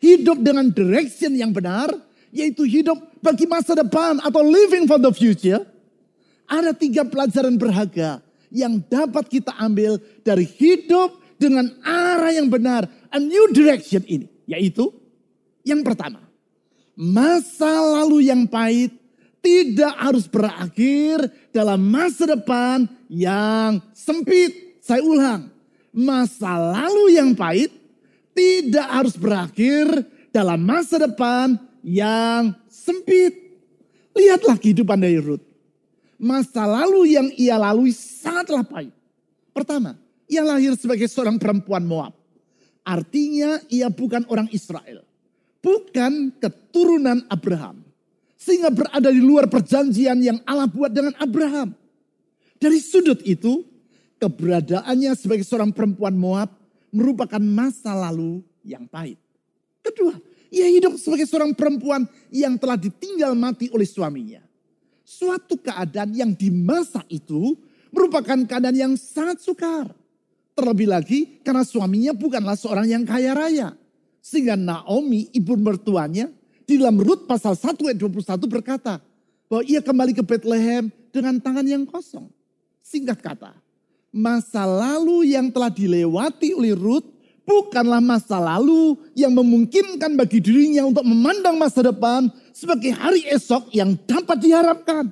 Hidup 0.00 0.40
dengan 0.40 0.72
direction 0.72 1.36
yang 1.36 1.52
benar. 1.52 1.92
Yaitu 2.36 2.68
hidup 2.68 3.00
bagi 3.24 3.48
masa 3.48 3.72
depan 3.72 4.20
atau 4.20 4.44
living 4.44 4.84
for 4.84 5.00
the 5.00 5.08
future. 5.08 5.64
Ada 6.44 6.76
tiga 6.76 7.08
pelajaran 7.08 7.56
berharga 7.56 8.20
yang 8.52 8.78
dapat 8.86 9.26
kita 9.26 9.56
ambil 9.56 9.96
dari 10.22 10.44
hidup 10.46 11.16
dengan 11.40 11.68
arah 11.82 12.32
yang 12.32 12.48
benar, 12.48 12.88
a 13.12 13.18
new 13.20 13.50
direction 13.52 14.00
ini, 14.08 14.28
yaitu 14.48 14.88
yang 15.66 15.82
pertama, 15.82 16.22
masa 16.94 17.68
lalu 17.68 18.30
yang 18.30 18.46
pahit 18.46 18.94
tidak 19.42 19.94
harus 19.98 20.24
berakhir 20.30 21.26
dalam 21.50 21.82
masa 21.82 22.24
depan 22.38 22.86
yang 23.10 23.82
sempit. 23.92 24.78
Saya 24.80 25.02
ulang, 25.02 25.50
masa 25.90 26.54
lalu 26.54 27.18
yang 27.18 27.34
pahit 27.34 27.74
tidak 28.30 28.86
harus 28.86 29.18
berakhir 29.18 30.06
dalam 30.30 30.62
masa 30.62 31.02
depan 31.02 31.58
yang 31.86 32.50
sempit. 32.66 33.46
Lihatlah 34.10 34.58
kehidupan 34.58 34.98
dari 34.98 35.22
Ruth. 35.22 35.46
Masa 36.18 36.66
lalu 36.66 37.14
yang 37.14 37.30
ia 37.38 37.54
lalui 37.54 37.94
sangatlah 37.94 38.66
pahit. 38.66 38.90
Pertama, 39.54 39.94
ia 40.26 40.42
lahir 40.42 40.74
sebagai 40.74 41.06
seorang 41.06 41.38
perempuan 41.38 41.86
Moab. 41.86 42.16
Artinya 42.82 43.62
ia 43.70 43.86
bukan 43.86 44.26
orang 44.26 44.50
Israel. 44.50 45.06
Bukan 45.62 46.34
keturunan 46.42 47.22
Abraham. 47.30 47.86
Sehingga 48.34 48.72
berada 48.72 49.12
di 49.12 49.22
luar 49.22 49.46
perjanjian 49.46 50.18
yang 50.22 50.38
Allah 50.48 50.66
buat 50.66 50.90
dengan 50.90 51.14
Abraham. 51.20 51.76
Dari 52.56 52.80
sudut 52.80 53.20
itu, 53.22 53.66
keberadaannya 54.16 55.12
sebagai 55.12 55.44
seorang 55.44 55.70
perempuan 55.76 56.16
Moab 56.16 56.48
merupakan 56.88 57.42
masa 57.42 57.92
lalu 57.92 58.40
yang 58.64 58.88
pahit. 58.88 59.20
Kedua, 59.84 60.16
ia 60.50 60.66
hidup 60.70 60.98
sebagai 61.00 61.26
seorang 61.26 61.52
perempuan 61.52 62.06
yang 62.30 62.58
telah 62.60 62.78
ditinggal 62.78 63.34
mati 63.34 63.70
oleh 63.72 63.86
suaminya. 63.86 64.42
Suatu 65.06 65.58
keadaan 65.58 66.10
yang 66.14 66.34
di 66.34 66.50
masa 66.50 67.02
itu 67.06 67.54
merupakan 67.94 68.36
keadaan 68.42 68.74
yang 68.74 68.92
sangat 68.98 69.38
sukar. 69.42 69.90
Terlebih 70.56 70.88
lagi 70.88 71.40
karena 71.44 71.62
suaminya 71.62 72.16
bukanlah 72.16 72.58
seorang 72.58 72.88
yang 72.88 73.04
kaya 73.06 73.36
raya. 73.36 73.68
Sehingga 74.18 74.58
Naomi, 74.58 75.30
ibu 75.30 75.54
mertuanya, 75.54 76.26
di 76.66 76.74
dalam 76.74 76.98
Rut 76.98 77.30
pasal 77.30 77.54
1 77.54 77.78
ayat 77.86 77.98
21 78.02 78.42
berkata, 78.50 78.98
bahwa 79.46 79.62
ia 79.62 79.78
kembali 79.78 80.12
ke 80.18 80.22
Bethlehem 80.26 80.90
dengan 81.14 81.38
tangan 81.38 81.62
yang 81.62 81.86
kosong. 81.86 82.26
Singkat 82.82 83.22
kata, 83.22 83.54
masa 84.10 84.66
lalu 84.66 85.30
yang 85.34 85.50
telah 85.54 85.70
dilewati 85.70 86.54
oleh 86.54 86.74
Ruth 86.74 87.06
bukanlah 87.46 88.02
masa 88.02 88.42
lalu 88.42 88.98
yang 89.14 89.32
memungkinkan 89.32 90.18
bagi 90.18 90.42
dirinya 90.42 90.84
untuk 90.84 91.06
memandang 91.06 91.56
masa 91.56 91.86
depan 91.86 92.26
sebagai 92.50 92.92
hari 92.92 93.22
esok 93.30 93.70
yang 93.70 93.94
dapat 94.04 94.42
diharapkan. 94.42 95.08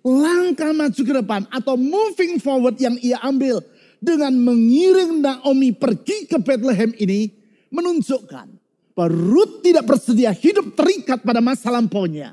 Langkah 0.00 0.72
maju 0.72 1.02
ke 1.02 1.12
depan 1.12 1.44
atau 1.52 1.76
moving 1.76 2.40
forward 2.40 2.80
yang 2.80 2.96
ia 3.04 3.20
ambil 3.20 3.60
dengan 4.00 4.32
mengiring 4.32 5.20
Naomi 5.20 5.76
pergi 5.76 6.24
ke 6.24 6.40
Bethlehem 6.40 6.94
ini 6.96 7.30
menunjukkan 7.74 8.56
Ruth 9.04 9.60
tidak 9.60 9.84
bersedia 9.84 10.32
hidup 10.32 10.72
terikat 10.72 11.20
pada 11.20 11.44
masa 11.44 11.68
lampaunya. 11.68 12.32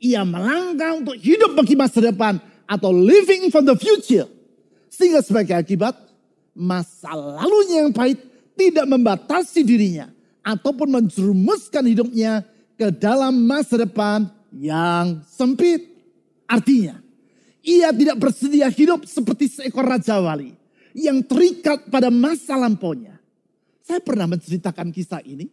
Ia 0.00 0.24
melangkah 0.24 0.96
untuk 0.96 1.12
hidup 1.20 1.52
bagi 1.52 1.76
masa 1.76 2.00
depan 2.00 2.40
atau 2.64 2.88
living 2.88 3.52
for 3.52 3.60
the 3.60 3.76
future. 3.76 4.24
Sehingga 4.88 5.20
sebagai 5.20 5.52
akibat 5.52 5.92
masa 6.56 7.12
lalunya 7.12 7.84
yang 7.84 7.92
pahit 7.92 8.29
tidak 8.60 8.84
membatasi 8.84 9.64
dirinya 9.64 10.12
ataupun 10.44 11.00
menjerumuskan 11.00 11.80
hidupnya 11.88 12.44
ke 12.76 12.92
dalam 12.92 13.32
masa 13.48 13.80
depan 13.80 14.28
yang 14.52 15.24
sempit. 15.24 15.88
Artinya, 16.44 17.00
ia 17.64 17.88
tidak 17.88 18.20
bersedia 18.20 18.68
hidup 18.68 19.08
seperti 19.08 19.48
seekor 19.48 19.88
raja 19.88 20.20
wali 20.20 20.52
yang 20.92 21.24
terikat 21.24 21.88
pada 21.88 22.12
masa 22.12 22.60
lampaunya. 22.60 23.16
Saya 23.80 24.04
pernah 24.04 24.28
menceritakan 24.28 24.92
kisah 24.92 25.24
ini. 25.24 25.48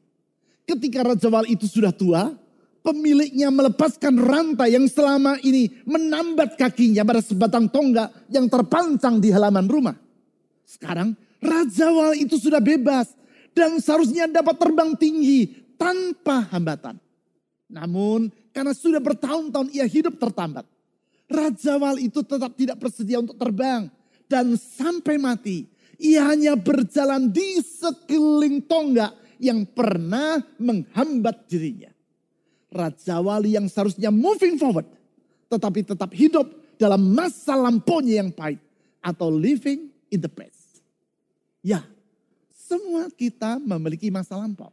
Ketika 0.67 0.99
Raja 0.99 1.31
Wali 1.31 1.55
itu 1.55 1.63
sudah 1.63 1.95
tua, 1.95 2.27
pemiliknya 2.83 3.47
melepaskan 3.47 4.19
rantai 4.19 4.75
yang 4.75 4.83
selama 4.85 5.39
ini 5.41 5.71
menambat 5.87 6.59
kakinya 6.59 7.07
pada 7.07 7.23
sebatang 7.23 7.71
tonggak 7.71 8.11
yang 8.27 8.51
terpancang 8.51 9.23
di 9.23 9.31
halaman 9.31 9.65
rumah. 9.65 9.95
Sekarang 10.67 11.15
Raja 11.37 11.87
Wali 11.93 12.25
itu 12.25 12.37
sudah 12.41 12.57
bebas 12.57 13.13
dan 13.53 13.77
seharusnya 13.77 14.25
dapat 14.29 14.57
terbang 14.57 14.93
tinggi 14.97 15.53
tanpa 15.77 16.49
hambatan. 16.49 16.97
Namun 17.69 18.33
karena 18.53 18.73
sudah 18.73 18.97
bertahun-tahun 18.97 19.69
ia 19.73 19.85
hidup 19.85 20.17
tertambat. 20.17 20.65
Raja 21.27 21.75
Wali 21.77 22.07
itu 22.07 22.23
tetap 22.23 22.55
tidak 22.55 22.77
bersedia 22.79 23.19
untuk 23.19 23.35
terbang 23.35 23.91
dan 24.25 24.55
sampai 24.55 25.19
mati. 25.19 25.67
Ia 25.97 26.29
hanya 26.29 26.53
berjalan 26.53 27.27
di 27.33 27.59
sekeliling 27.59 28.61
tonggak 28.63 29.11
yang 29.41 29.65
pernah 29.65 30.41
menghambat 30.57 31.49
dirinya. 31.49 31.89
Raja 32.69 33.17
Wali 33.23 33.57
yang 33.57 33.65
seharusnya 33.65 34.13
moving 34.13 34.59
forward. 34.59 34.85
Tetapi 35.47 35.79
tetap 35.87 36.11
hidup 36.11 36.45
dalam 36.75 37.15
masa 37.15 37.55
lampaunya 37.55 38.21
yang 38.21 38.29
pahit. 38.29 38.59
Atau 39.01 39.31
living 39.31 39.87
in 40.11 40.19
the 40.19 40.29
past. 40.29 40.66
Ya, 41.67 41.83
semua 42.55 43.11
kita 43.11 43.59
memiliki 43.59 44.07
masa 44.07 44.39
lampau. 44.39 44.71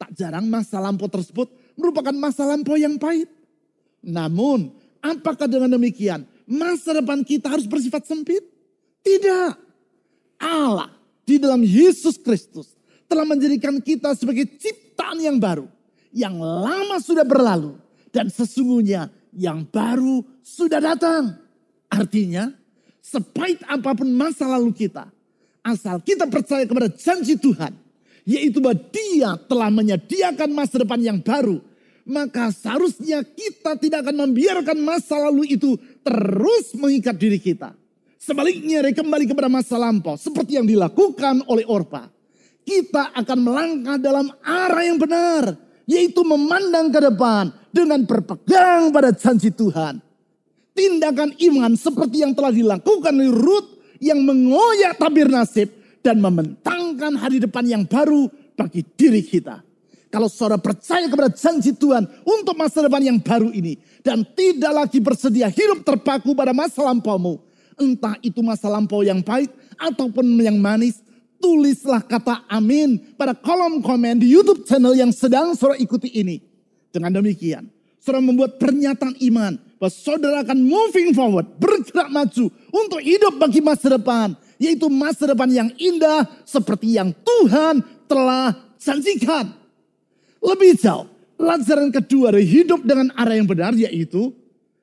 Tak 0.00 0.16
jarang 0.16 0.48
masa 0.48 0.80
lampau 0.80 1.12
tersebut 1.12 1.52
merupakan 1.76 2.16
masa 2.16 2.48
lampau 2.48 2.80
yang 2.80 2.96
pahit. 2.96 3.28
Namun, 4.00 4.72
apakah 5.04 5.44
dengan 5.44 5.76
demikian 5.76 6.24
masa 6.48 6.96
depan 6.96 7.20
kita 7.20 7.52
harus 7.52 7.68
bersifat 7.68 8.08
sempit? 8.08 8.40
Tidak. 9.04 9.52
Allah 10.40 10.88
di 11.28 11.36
dalam 11.36 11.60
Yesus 11.60 12.16
Kristus 12.16 12.72
telah 13.04 13.28
menjadikan 13.28 13.76
kita 13.76 14.16
sebagai 14.16 14.48
ciptaan 14.56 15.20
yang 15.20 15.36
baru. 15.36 15.68
Yang 16.16 16.36
lama 16.40 16.96
sudah 16.96 17.28
berlalu. 17.28 17.76
Dan 18.08 18.32
sesungguhnya 18.32 19.12
yang 19.36 19.68
baru 19.68 20.24
sudah 20.40 20.80
datang. 20.80 21.36
Artinya, 21.92 22.48
sepait 23.04 23.60
apa 23.68 23.92
pun 23.92 24.08
masa 24.08 24.48
lalu 24.48 24.72
kita. 24.72 25.12
Asal 25.66 25.98
kita 25.98 26.30
percaya 26.30 26.62
kepada 26.62 26.86
janji 26.94 27.34
Tuhan. 27.34 27.74
Yaitu 28.22 28.62
bahwa 28.62 28.78
dia 28.94 29.34
telah 29.50 29.70
menyediakan 29.70 30.50
masa 30.54 30.82
depan 30.82 31.02
yang 31.02 31.18
baru. 31.18 31.58
Maka 32.06 32.54
seharusnya 32.54 33.26
kita 33.26 33.74
tidak 33.74 34.06
akan 34.06 34.30
membiarkan 34.30 34.78
masa 34.78 35.18
lalu 35.18 35.58
itu 35.58 35.74
terus 36.06 36.70
mengikat 36.78 37.18
diri 37.18 37.42
kita 37.42 37.74
Sebaliknya 38.26 38.82
kembali 38.82 39.30
kepada 39.30 39.46
masa 39.46 39.78
lampau. 39.78 40.18
Seperti 40.18 40.58
yang 40.58 40.66
dilakukan 40.66 41.46
oleh 41.46 41.62
Orpa. 41.70 42.10
Kita 42.66 43.14
akan 43.14 43.38
melangkah 43.38 44.02
dalam 44.02 44.26
arah 44.42 44.82
yang 44.82 44.98
benar. 44.98 45.54
Yaitu 45.86 46.26
memandang 46.26 46.90
ke 46.90 46.98
depan 46.98 47.54
dengan 47.70 48.02
berpegang 48.02 48.90
pada 48.90 49.14
janji 49.14 49.54
Tuhan. 49.54 50.02
Tindakan 50.74 51.38
iman 51.38 51.78
seperti 51.78 52.26
yang 52.26 52.34
telah 52.34 52.50
dilakukan 52.50 53.14
oleh 53.14 53.30
Ruth 53.30 53.75
yang 54.02 54.20
mengoyak 54.22 54.98
tabir 54.98 55.28
nasib 55.28 55.72
dan 56.04 56.22
membentangkan 56.22 57.18
hari 57.18 57.42
depan 57.42 57.66
yang 57.66 57.82
baru 57.82 58.30
bagi 58.54 58.86
diri 58.94 59.20
kita. 59.22 59.62
Kalau 60.06 60.30
saudara 60.30 60.56
percaya 60.56 61.10
kepada 61.10 61.28
janji 61.34 61.74
Tuhan 61.76 62.06
untuk 62.24 62.56
masa 62.56 62.80
depan 62.86 63.02
yang 63.02 63.18
baru 63.18 63.50
ini 63.52 63.76
dan 64.00 64.22
tidak 64.32 64.72
lagi 64.72 64.98
bersedia 65.02 65.50
hidup 65.50 65.82
terpaku 65.82 66.32
pada 66.32 66.54
masa 66.54 66.86
lampaumu, 66.86 67.42
Entah 67.76 68.16
itu 68.24 68.40
masa 68.40 68.72
lampau 68.72 69.04
yang 69.04 69.20
pahit 69.20 69.52
ataupun 69.76 70.24
yang 70.40 70.56
manis. 70.56 71.04
Tulislah 71.36 72.00
kata 72.00 72.48
amin 72.48 72.96
pada 73.20 73.36
kolom 73.36 73.84
komen 73.84 74.24
di 74.24 74.32
YouTube 74.32 74.64
channel 74.64 74.96
yang 74.96 75.12
sedang 75.12 75.52
saudara 75.52 75.76
ikuti 75.76 76.08
ini. 76.16 76.40
Dengan 76.88 77.20
demikian, 77.20 77.68
saudara 78.00 78.24
membuat 78.24 78.56
pernyataan 78.56 79.20
iman 79.20 79.60
bahwa 79.76 79.92
saudara 79.92 80.40
akan 80.40 80.58
moving 80.64 81.12
forward, 81.12 81.46
bergerak 81.60 82.08
maju 82.08 82.48
untuk 82.72 83.00
hidup 83.00 83.36
bagi 83.36 83.60
masa 83.60 83.92
depan. 83.96 84.32
Yaitu 84.56 84.88
masa 84.88 85.28
depan 85.28 85.52
yang 85.52 85.68
indah 85.76 86.24
seperti 86.48 86.96
yang 86.96 87.12
Tuhan 87.12 87.84
telah 88.08 88.56
janjikan. 88.80 89.52
Lebih 90.40 90.80
jauh, 90.80 91.04
pelajaran 91.36 91.92
kedua 91.92 92.32
dari 92.32 92.48
hidup 92.48 92.80
dengan 92.80 93.12
arah 93.12 93.36
yang 93.36 93.44
benar 93.44 93.76
yaitu 93.76 94.32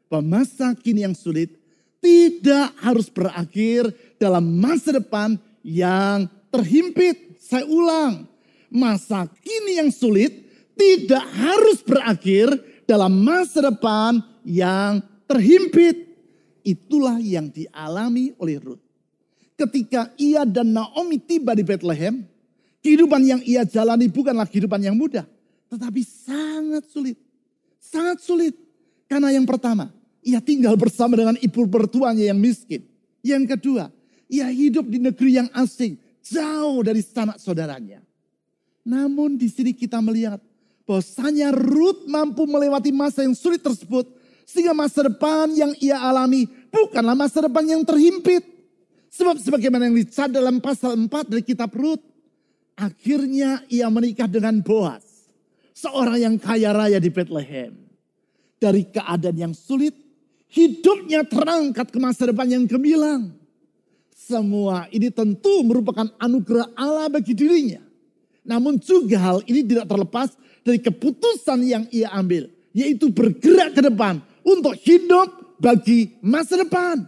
bahwa 0.06 0.46
masa 0.46 0.78
kini 0.78 1.02
yang 1.02 1.18
sulit 1.18 1.58
tidak 1.98 2.70
harus 2.86 3.10
berakhir 3.10 3.90
dalam 4.22 4.46
masa 4.62 4.94
depan 4.94 5.42
yang 5.66 6.30
terhimpit. 6.54 7.42
Saya 7.42 7.66
ulang, 7.66 8.30
masa 8.70 9.26
kini 9.42 9.82
yang 9.82 9.90
sulit 9.90 10.46
tidak 10.78 11.26
harus 11.34 11.82
berakhir 11.82 12.54
dalam 12.86 13.26
masa 13.26 13.74
depan 13.74 14.22
yang 14.46 15.04
terhimpit. 15.28 16.16
Itulah 16.64 17.20
yang 17.20 17.52
dialami 17.52 18.32
oleh 18.40 18.56
Ruth. 18.56 18.80
Ketika 19.60 20.16
ia 20.16 20.48
dan 20.48 20.72
Naomi 20.72 21.20
tiba 21.20 21.52
di 21.52 21.60
Bethlehem, 21.60 22.24
kehidupan 22.80 23.20
yang 23.20 23.42
ia 23.44 23.68
jalani 23.68 24.08
bukanlah 24.08 24.48
kehidupan 24.48 24.80
yang 24.80 24.96
mudah, 24.96 25.28
tetapi 25.68 26.02
sangat 26.08 26.88
sulit. 26.88 27.20
Sangat 27.84 28.24
sulit. 28.24 28.56
Karena 29.12 29.36
yang 29.36 29.44
pertama, 29.44 29.92
ia 30.24 30.40
tinggal 30.40 30.80
bersama 30.80 31.20
dengan 31.20 31.36
ibu 31.36 31.68
bertuanya 31.68 32.32
yang 32.32 32.40
miskin. 32.40 32.88
Yang 33.20 33.60
kedua, 33.60 33.92
ia 34.32 34.48
hidup 34.48 34.88
di 34.88 35.04
negeri 35.04 35.44
yang 35.44 35.50
asing, 35.52 36.00
jauh 36.24 36.80
dari 36.80 37.04
sanak 37.04 37.44
saudaranya. 37.44 38.00
Namun 38.88 39.36
di 39.36 39.52
sini 39.52 39.76
kita 39.76 40.00
melihat 40.00 40.40
bahwasanya 40.84 41.52
Ruth 41.56 42.08
mampu 42.08 42.44
melewati 42.48 42.92
masa 42.92 43.24
yang 43.24 43.36
sulit 43.36 43.64
tersebut 43.64 44.23
sehingga 44.44 44.76
masa 44.76 45.08
depan 45.08 45.52
yang 45.56 45.72
ia 45.80 45.98
alami 45.98 46.46
bukanlah 46.70 47.16
masa 47.16 47.46
depan 47.48 47.64
yang 47.64 47.82
terhimpit. 47.82 48.44
Sebab 49.14 49.38
sebagaimana 49.38 49.88
yang 49.90 49.98
dicatat 49.98 50.34
dalam 50.34 50.58
pasal 50.58 50.98
4 50.98 51.30
dari 51.30 51.46
kitab 51.46 51.70
Ruth, 51.78 52.02
akhirnya 52.74 53.62
ia 53.70 53.86
menikah 53.86 54.26
dengan 54.26 54.58
Boaz, 54.66 55.30
seorang 55.78 56.18
yang 56.18 56.36
kaya 56.42 56.74
raya 56.74 56.98
di 56.98 57.14
Bethlehem. 57.14 57.78
Dari 58.58 58.90
keadaan 58.90 59.38
yang 59.38 59.54
sulit, 59.54 59.94
hidupnya 60.50 61.22
terangkat 61.30 61.94
ke 61.94 62.00
masa 62.02 62.34
depan 62.34 62.50
yang 62.50 62.66
gemilang. 62.66 63.38
Semua 64.18 64.88
ini 64.90 65.14
tentu 65.14 65.62
merupakan 65.62 66.10
anugerah 66.18 66.74
Allah 66.74 67.12
bagi 67.12 67.38
dirinya. 67.38 67.84
Namun 68.48 68.80
juga 68.80 69.20
hal 69.20 69.38
ini 69.46 69.62
tidak 69.62 69.86
terlepas 69.86 70.34
dari 70.64 70.80
keputusan 70.80 71.60
yang 71.64 71.84
ia 71.94 72.10
ambil. 72.16 72.48
Yaitu 72.74 73.14
bergerak 73.14 73.78
ke 73.78 73.82
depan 73.86 74.24
untuk 74.44 74.76
hidup 74.84 75.58
bagi 75.58 76.20
masa 76.20 76.60
depan. 76.60 77.08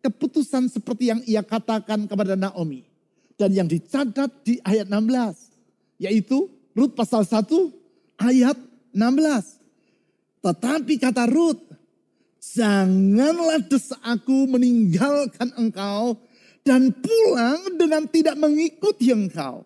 Keputusan 0.00 0.70
seperti 0.70 1.10
yang 1.10 1.20
ia 1.26 1.42
katakan 1.42 2.06
kepada 2.06 2.38
Naomi. 2.38 2.86
Dan 3.34 3.50
yang 3.50 3.66
dicatat 3.66 4.30
di 4.46 4.62
ayat 4.62 4.86
16. 4.86 5.98
Yaitu 5.98 6.46
Rut 6.74 6.94
pasal 6.94 7.26
1 7.26 7.50
ayat 8.22 8.56
16. 8.94 10.44
Tetapi 10.44 10.94
kata 11.00 11.26
Rut, 11.26 11.74
Janganlah 12.44 13.64
desaku 13.64 14.44
meninggalkan 14.44 15.48
engkau 15.56 16.20
dan 16.60 16.92
pulang 16.92 17.80
dengan 17.80 18.04
tidak 18.04 18.36
mengikuti 18.36 19.08
engkau. 19.08 19.64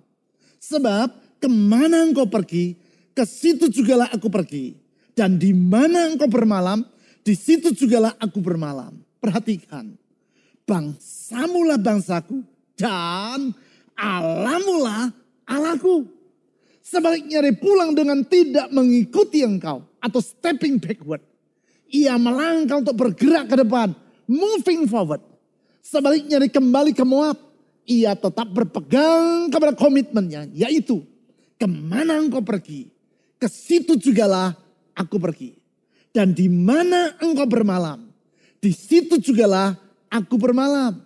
Sebab 0.62 1.11
ke 1.42 1.51
mana 1.51 2.07
engkau 2.07 2.31
pergi, 2.31 2.79
ke 3.18 3.27
situ 3.27 3.66
jugalah 3.66 4.07
aku 4.14 4.31
pergi. 4.31 4.79
Dan 5.18 5.35
di 5.35 5.50
mana 5.50 6.14
engkau 6.14 6.31
bermalam, 6.31 6.87
di 7.26 7.35
situ 7.35 7.74
jugalah 7.74 8.14
aku 8.22 8.38
bermalam. 8.38 8.94
Perhatikan, 9.18 9.98
bangsamulah 10.62 11.74
bangsaku 11.74 12.46
dan 12.78 13.50
alamulah 13.98 15.11
alaku. 15.42 16.07
Sebaliknya 16.78 17.42
dia 17.42 17.59
pulang 17.59 17.98
dengan 17.98 18.22
tidak 18.22 18.70
mengikuti 18.70 19.42
engkau 19.42 19.83
atau 19.98 20.22
stepping 20.22 20.78
backward 20.78 21.20
ia 21.88 22.20
melangkah 22.20 22.85
untuk 22.85 22.96
bergerak 22.96 23.48
ke 23.48 23.57
depan. 23.64 23.96
Moving 24.28 24.85
forward. 24.85 25.24
Sebaliknya 25.81 26.37
dia 26.44 26.52
kembali 26.52 26.92
ke 26.92 27.04
Moab. 27.04 27.40
Ia 27.88 28.12
tetap 28.12 28.52
berpegang 28.52 29.48
kepada 29.48 29.72
komitmennya. 29.72 30.52
Yaitu 30.52 31.00
ke 31.57 31.64
mana 31.64 32.20
engkau 32.20 32.44
pergi. 32.44 32.92
Ke 33.40 33.48
situ 33.48 33.96
jugalah 33.96 34.52
aku 34.98 35.22
pergi. 35.22 35.54
Dan 36.11 36.34
di 36.34 36.50
mana 36.50 37.14
engkau 37.22 37.46
bermalam. 37.46 38.11
Di 38.58 38.74
situ 38.74 39.22
jugalah 39.22 39.78
aku 40.11 40.34
bermalam. 40.34 40.98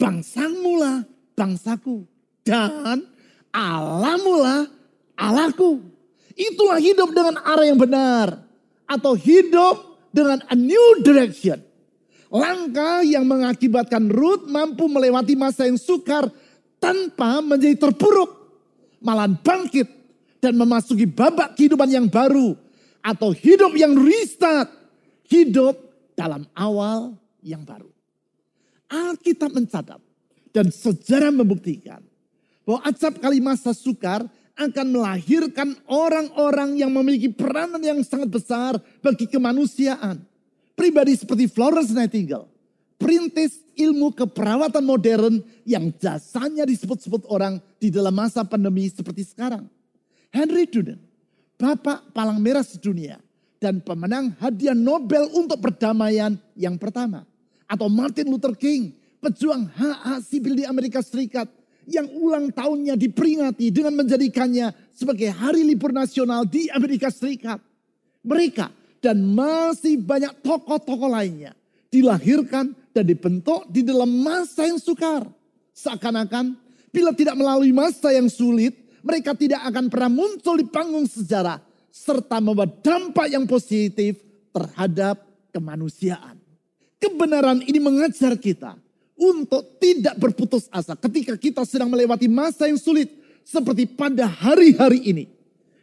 Bangsamulah 0.00 1.04
bangsaku. 1.36 2.08
Dan 2.40 3.04
alamulah 3.52 4.64
alaku. 5.20 5.84
Itulah 6.32 6.80
hidup 6.80 7.12
dengan 7.12 7.36
arah 7.44 7.66
yang 7.68 7.76
benar. 7.76 8.40
Atau 8.88 9.12
hidup 9.12 10.00
dengan 10.08 10.40
a 10.48 10.56
new 10.56 11.04
direction. 11.04 11.60
Langkah 12.32 13.06
yang 13.06 13.28
mengakibatkan 13.28 14.08
Ruth 14.10 14.48
mampu 14.48 14.88
melewati 14.88 15.38
masa 15.38 15.68
yang 15.68 15.78
sukar 15.78 16.26
tanpa 16.80 17.44
menjadi 17.44 17.76
terpuruk. 17.76 18.30
Malah 19.04 19.30
bangkit 19.30 19.86
dan 20.40 20.56
memasuki 20.56 21.06
babak 21.06 21.54
kehidupan 21.54 21.86
yang 21.90 22.06
baru. 22.08 22.65
Atau 23.06 23.30
hidup 23.30 23.78
yang 23.78 23.94
restart. 23.94 24.66
Hidup 25.30 25.78
dalam 26.18 26.42
awal 26.58 27.14
yang 27.42 27.62
baru. 27.62 27.90
Alkitab 28.90 29.54
mencatat 29.54 30.02
dan 30.54 30.70
sejarah 30.70 31.34
membuktikan 31.34 32.02
bahwa 32.62 32.80
acap 32.86 33.18
kali 33.18 33.38
masa 33.42 33.74
sukar 33.74 34.22
akan 34.56 34.86
melahirkan 34.88 35.76
orang-orang 35.84 36.80
yang 36.80 36.88
memiliki 36.88 37.28
peranan 37.28 37.78
yang 37.78 38.00
sangat 38.00 38.32
besar 38.32 38.72
bagi 39.04 39.28
kemanusiaan. 39.28 40.24
Pribadi 40.72 41.12
seperti 41.12 41.44
Florence 41.48 41.92
Nightingale, 41.92 42.48
perintis 42.96 43.60
ilmu 43.76 44.12
keperawatan 44.16 44.84
modern 44.84 45.44
yang 45.68 45.92
jasanya 46.00 46.64
disebut-sebut 46.64 47.28
orang 47.28 47.60
di 47.76 47.92
dalam 47.92 48.12
masa 48.16 48.44
pandemi 48.48 48.88
seperti 48.88 49.28
sekarang. 49.28 49.68
Henry 50.32 50.64
Duden, 50.68 51.00
Bapak 51.56 52.12
Palang 52.12 52.36
Merah 52.40 52.64
Sedunia, 52.64 53.16
dan 53.56 53.80
pemenang 53.80 54.36
hadiah 54.36 54.76
Nobel 54.76 55.28
untuk 55.32 55.60
perdamaian 55.60 56.36
yang 56.52 56.76
pertama. 56.76 57.24
Atau 57.64 57.88
Martin 57.88 58.28
Luther 58.28 58.52
King, 58.54 58.92
pejuang 59.18 59.66
hak-hak 59.72 60.20
sipil 60.22 60.54
di 60.54 60.64
Amerika 60.68 61.00
Serikat 61.00 61.48
yang 61.88 62.06
ulang 62.20 62.52
tahunnya 62.52 62.94
diperingati 62.94 63.72
dengan 63.72 63.96
menjadikannya 63.96 64.70
sebagai 64.92 65.32
hari 65.32 65.64
libur 65.64 65.90
nasional 65.90 66.44
di 66.44 66.68
Amerika 66.70 67.08
Serikat. 67.08 67.58
Mereka 68.22 68.70
dan 69.00 69.22
masih 69.22 69.98
banyak 70.02 70.44
tokoh-tokoh 70.44 71.10
lainnya 71.10 71.56
dilahirkan 71.90 72.74
dan 72.92 73.04
dibentuk 73.06 73.64
di 73.72 73.80
dalam 73.80 74.08
masa 74.20 74.68
yang 74.68 74.76
sukar. 74.76 75.24
Seakan-akan 75.72 76.56
bila 76.92 77.12
tidak 77.12 77.36
melalui 77.36 77.72
masa 77.72 78.12
yang 78.12 78.28
sulit, 78.28 78.72
mereka 79.06 79.38
tidak 79.38 79.62
akan 79.62 79.86
pernah 79.86 80.10
muncul 80.10 80.58
di 80.58 80.66
panggung 80.66 81.06
sejarah 81.06 81.62
serta 81.94 82.42
membawa 82.42 82.66
dampak 82.66 83.30
yang 83.30 83.46
positif 83.46 84.18
terhadap 84.50 85.22
kemanusiaan. 85.54 86.42
Kebenaran 86.98 87.62
ini 87.62 87.78
mengajar 87.78 88.34
kita 88.34 88.74
untuk 89.14 89.78
tidak 89.78 90.18
berputus 90.18 90.66
asa 90.74 90.98
ketika 90.98 91.38
kita 91.38 91.62
sedang 91.62 91.88
melewati 91.88 92.26
masa 92.26 92.66
yang 92.66 92.76
sulit 92.76 93.08
seperti 93.46 93.86
pada 93.86 94.26
hari-hari 94.26 95.06
ini. 95.06 95.24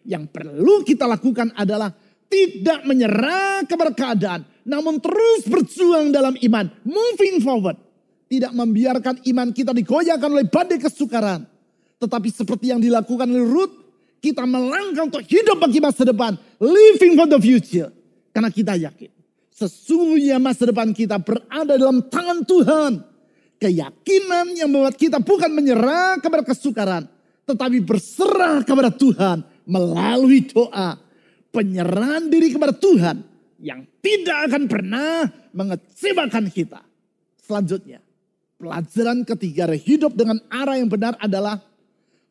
Yang 0.04 0.36
perlu 0.36 0.84
kita 0.84 1.08
lakukan 1.08 1.56
adalah 1.56 1.96
tidak 2.28 2.84
menyerah 2.84 3.64
kepada 3.64 3.96
keadaan, 3.96 4.42
namun 4.68 5.00
terus 5.00 5.48
berjuang 5.48 6.12
dalam 6.12 6.36
iman, 6.36 6.66
moving 6.84 7.40
forward. 7.40 7.80
Tidak 8.28 8.50
membiarkan 8.52 9.22
iman 9.30 9.54
kita 9.54 9.72
digoyahkan 9.72 10.28
oleh 10.28 10.50
badai 10.50 10.82
kesukaran. 10.82 11.53
Tetapi 12.04 12.28
seperti 12.36 12.76
yang 12.76 12.84
dilakukan 12.84 13.32
oleh 13.32 13.48
Ruth, 13.48 13.76
kita 14.20 14.44
melangkah 14.44 15.08
untuk 15.08 15.24
hidup 15.24 15.56
bagi 15.56 15.80
masa 15.80 16.04
depan, 16.04 16.36
living 16.60 17.16
for 17.16 17.28
the 17.32 17.40
future. 17.40 17.88
Karena 18.36 18.52
kita 18.52 18.76
yakin, 18.76 19.08
sesungguhnya 19.56 20.36
masa 20.36 20.68
depan 20.68 20.92
kita 20.92 21.16
berada 21.24 21.80
dalam 21.80 22.04
tangan 22.12 22.44
Tuhan 22.44 22.92
keyakinan 23.56 24.52
yang 24.52 24.68
membuat 24.68 25.00
kita 25.00 25.24
bukan 25.24 25.48
menyerah 25.48 26.20
kepada 26.20 26.44
kesukaran, 26.44 27.08
tetapi 27.48 27.80
berserah 27.80 28.68
kepada 28.68 28.92
Tuhan 28.92 29.48
melalui 29.64 30.44
doa. 30.52 31.00
Penyerahan 31.54 32.34
diri 32.34 32.50
kepada 32.50 32.74
Tuhan 32.74 33.22
yang 33.62 33.86
tidak 34.02 34.50
akan 34.50 34.64
pernah 34.66 35.30
mengecewakan 35.54 36.50
kita. 36.50 36.82
Selanjutnya, 37.46 38.02
pelajaran 38.58 39.22
ketiga 39.22 39.70
hidup 39.78 40.18
dengan 40.18 40.42
arah 40.50 40.82
yang 40.82 40.90
benar 40.90 41.14
adalah 41.22 41.62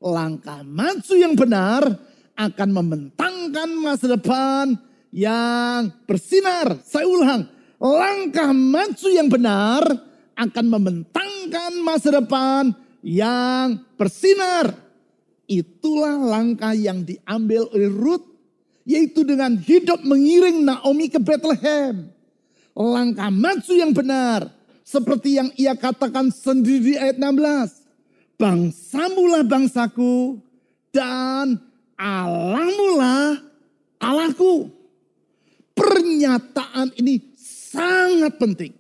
langkah 0.03 0.67
maju 0.67 1.15
yang 1.15 1.39
benar 1.39 1.87
akan 2.35 2.69
membentangkan 2.75 3.71
masa 3.79 4.11
depan 4.11 4.75
yang 5.15 5.95
bersinar. 6.05 6.83
Saya 6.83 7.07
ulang, 7.07 7.47
langkah 7.79 8.51
maju 8.51 9.09
yang 9.15 9.31
benar 9.31 9.87
akan 10.35 10.67
membentangkan 10.67 11.73
masa 11.87 12.19
depan 12.19 12.75
yang 13.07 13.79
bersinar. 13.95 14.75
Itulah 15.47 16.19
langkah 16.19 16.75
yang 16.75 17.07
diambil 17.07 17.69
oleh 17.71 17.91
Ruth, 17.93 18.27
yaitu 18.83 19.23
dengan 19.23 19.55
hidup 19.55 20.03
mengiring 20.03 20.67
Naomi 20.67 21.07
ke 21.13 21.23
Bethlehem. 21.23 22.09
Langkah 22.73 23.29
maju 23.29 23.73
yang 23.77 23.93
benar, 23.93 24.49
seperti 24.81 25.37
yang 25.37 25.53
ia 25.61 25.77
katakan 25.77 26.33
sendiri 26.33 26.81
di 26.81 26.95
ayat 26.97 27.21
16. 27.21 27.82
Bangsamulah 28.43 29.47
bangsaku 29.47 30.43
dan 30.91 31.63
Allahmulah 31.95 33.39
Allahku. 34.03 34.67
Pernyataan 35.79 36.91
ini 36.99 37.23
sangat 37.39 38.35
penting. 38.43 38.75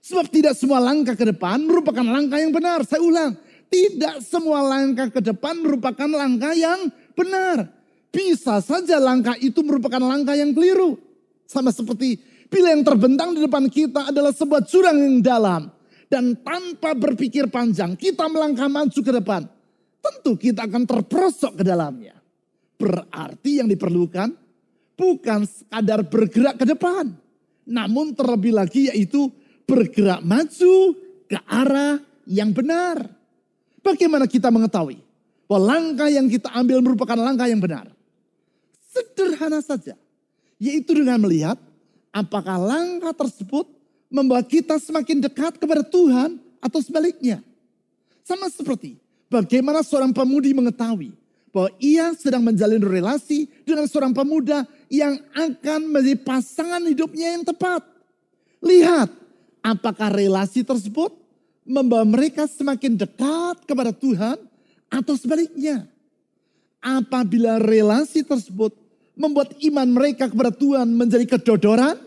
Sebab 0.00 0.32
tidak 0.32 0.56
semua 0.56 0.80
langkah 0.80 1.12
ke 1.12 1.28
depan 1.28 1.60
merupakan 1.68 2.08
langkah 2.08 2.40
yang 2.40 2.56
benar. 2.56 2.88
Saya 2.88 3.04
ulang, 3.04 3.36
tidak 3.68 4.24
semua 4.24 4.64
langkah 4.64 5.12
ke 5.12 5.20
depan 5.20 5.60
merupakan 5.60 6.08
langkah 6.08 6.56
yang 6.56 6.88
benar. 7.12 7.68
Bisa 8.08 8.64
saja 8.64 8.96
langkah 8.96 9.36
itu 9.36 9.60
merupakan 9.60 10.00
langkah 10.00 10.32
yang 10.32 10.56
keliru. 10.56 10.96
Sama 11.44 11.68
seperti 11.68 12.16
bila 12.48 12.72
yang 12.72 12.80
terbentang 12.80 13.36
di 13.36 13.44
depan 13.44 13.68
kita 13.68 14.08
adalah 14.08 14.32
sebuah 14.32 14.64
jurang 14.64 14.96
yang 14.96 15.20
dalam. 15.20 15.75
Dan 16.06 16.38
tanpa 16.38 16.94
berpikir 16.94 17.50
panjang 17.50 17.98
kita 17.98 18.30
melangkah 18.30 18.70
maju 18.70 19.00
ke 19.00 19.12
depan, 19.12 19.42
tentu 19.98 20.38
kita 20.38 20.66
akan 20.66 20.86
terperosok 20.86 21.62
ke 21.62 21.64
dalamnya. 21.66 22.14
Berarti 22.76 23.58
yang 23.58 23.68
diperlukan 23.70 24.28
bukan 24.94 25.48
sekadar 25.48 26.06
bergerak 26.06 26.62
ke 26.62 26.66
depan, 26.68 27.10
namun 27.66 28.14
terlebih 28.14 28.54
lagi 28.54 28.92
yaitu 28.92 29.28
bergerak 29.66 30.22
maju 30.22 30.94
ke 31.26 31.38
arah 31.44 31.98
yang 32.28 32.54
benar. 32.54 33.02
Bagaimana 33.82 34.26
kita 34.26 34.50
mengetahui 34.50 34.98
bahwa 35.46 35.74
langkah 35.74 36.10
yang 36.10 36.26
kita 36.26 36.50
ambil 36.54 36.82
merupakan 36.82 37.18
langkah 37.18 37.46
yang 37.46 37.62
benar? 37.62 37.90
Sederhana 38.90 39.62
saja, 39.62 39.94
yaitu 40.58 40.96
dengan 40.96 41.20
melihat 41.22 41.58
apakah 42.14 42.56
langkah 42.56 43.12
tersebut 43.12 43.75
membawa 44.10 44.42
kita 44.42 44.78
semakin 44.78 45.22
dekat 45.22 45.58
kepada 45.58 45.82
Tuhan 45.82 46.38
atau 46.62 46.80
sebaliknya. 46.82 47.42
Sama 48.26 48.50
seperti 48.50 48.98
bagaimana 49.30 49.82
seorang 49.82 50.10
pemudi 50.10 50.50
mengetahui 50.50 51.14
bahwa 51.54 51.70
ia 51.80 52.12
sedang 52.12 52.44
menjalin 52.44 52.82
relasi 52.82 53.48
dengan 53.64 53.88
seorang 53.88 54.12
pemuda 54.12 54.68
yang 54.92 55.16
akan 55.32 55.88
menjadi 55.88 56.20
pasangan 56.20 56.82
hidupnya 56.84 57.38
yang 57.38 57.44
tepat. 57.46 57.80
Lihat, 58.60 59.08
apakah 59.64 60.12
relasi 60.12 60.66
tersebut 60.66 61.14
membawa 61.66 62.06
mereka 62.06 62.46
semakin 62.46 62.94
dekat 62.94 63.66
kepada 63.66 63.90
Tuhan 63.90 64.38
atau 64.86 65.14
sebaliknya. 65.18 65.84
Apabila 66.78 67.58
relasi 67.58 68.22
tersebut 68.22 68.70
membuat 69.18 69.58
iman 69.58 69.88
mereka 69.90 70.30
kepada 70.30 70.54
Tuhan 70.54 70.86
menjadi 70.94 71.26
kedodoran, 71.26 71.98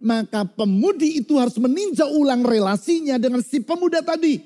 maka 0.00 0.44
pemudi 0.44 1.20
itu 1.20 1.36
harus 1.40 1.56
meninjau 1.56 2.08
ulang 2.12 2.44
relasinya 2.44 3.16
dengan 3.16 3.40
si 3.40 3.60
pemuda 3.60 4.04
tadi. 4.04 4.40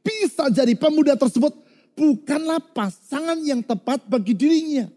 Bisa 0.00 0.48
jadi 0.48 0.72
pemuda 0.76 1.16
tersebut 1.16 1.52
bukanlah 1.92 2.60
pasangan 2.72 3.36
yang 3.44 3.60
tepat 3.60 4.00
bagi 4.08 4.32
dirinya. 4.32 4.88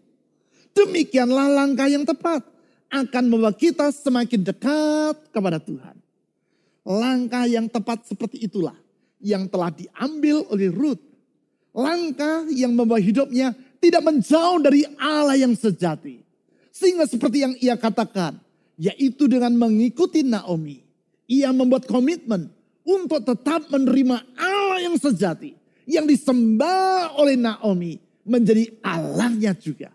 Demikianlah 0.74 1.52
langkah 1.52 1.86
yang 1.86 2.02
tepat 2.02 2.42
akan 2.90 3.24
membawa 3.30 3.52
kita 3.54 3.92
semakin 3.92 4.40
dekat 4.42 5.16
kepada 5.30 5.60
Tuhan. 5.60 5.96
Langkah 6.84 7.44
yang 7.48 7.68
tepat 7.68 8.04
seperti 8.04 8.44
itulah 8.44 8.76
yang 9.22 9.48
telah 9.48 9.72
diambil 9.72 10.44
oleh 10.52 10.68
Ruth. 10.68 11.00
Langkah 11.74 12.46
yang 12.52 12.76
membawa 12.76 13.00
hidupnya 13.00 13.56
tidak 13.80 14.02
menjauh 14.04 14.60
dari 14.60 14.84
Allah 15.00 15.34
yang 15.34 15.56
sejati. 15.56 16.22
Sehingga 16.74 17.08
seperti 17.08 17.44
yang 17.44 17.54
ia 17.58 17.74
katakan, 17.78 18.43
yaitu 18.78 19.30
dengan 19.30 19.54
mengikuti 19.54 20.22
Naomi. 20.26 20.82
Ia 21.30 21.50
membuat 21.54 21.88
komitmen 21.88 22.52
untuk 22.84 23.24
tetap 23.24 23.68
menerima 23.72 24.16
Allah 24.36 24.78
yang 24.84 24.96
sejati 25.00 25.56
yang 25.88 26.04
disembah 26.04 27.16
oleh 27.16 27.36
Naomi 27.36 28.00
menjadi 28.24 28.72
Allahnya 28.80 29.52
juga. 29.56 29.92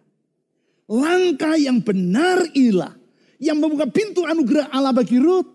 Langkah 0.90 1.54
yang 1.58 1.82
benar 1.86 2.50
inilah 2.54 2.98
yang 3.38 3.62
membuka 3.62 3.86
pintu 3.90 4.26
anugerah 4.26 4.74
Allah 4.74 4.94
bagi 4.94 5.22
Ruth. 5.22 5.48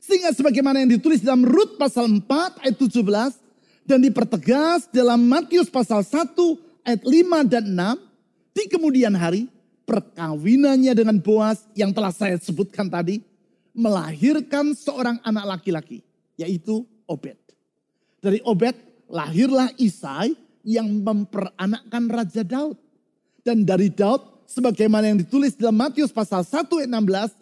Sehingga 0.00 0.32
sebagaimana 0.32 0.80
yang 0.80 0.96
ditulis 0.96 1.20
dalam 1.20 1.44
Rut 1.44 1.76
pasal 1.76 2.08
4 2.08 2.64
ayat 2.64 2.76
17 2.80 3.04
dan 3.84 4.00
dipertegas 4.00 4.88
dalam 4.88 5.20
Matius 5.28 5.68
pasal 5.68 6.00
1 6.00 6.34
ayat 6.88 7.02
5 7.04 7.52
dan 7.52 7.64
6 7.68 8.56
di 8.56 8.64
kemudian 8.66 9.12
hari 9.12 9.46
perkawinannya 9.90 10.94
dengan 10.94 11.18
Boas 11.18 11.66
yang 11.74 11.90
telah 11.90 12.14
saya 12.14 12.38
sebutkan 12.38 12.86
tadi 12.86 13.18
melahirkan 13.74 14.70
seorang 14.78 15.18
anak 15.26 15.58
laki-laki 15.58 16.06
yaitu 16.38 16.86
Obed. 17.10 17.34
Dari 18.22 18.38
Obed 18.46 18.78
lahirlah 19.10 19.74
Isai 19.82 20.38
yang 20.62 20.86
memperanakkan 21.02 22.06
Raja 22.06 22.46
Daud. 22.46 22.78
Dan 23.42 23.66
dari 23.66 23.90
Daud, 23.90 24.46
sebagaimana 24.46 25.10
yang 25.10 25.18
ditulis 25.18 25.58
dalam 25.58 25.80
Matius 25.80 26.14
pasal 26.14 26.46
1 26.46 26.70
ayat 26.70 26.90
16, 26.92 27.34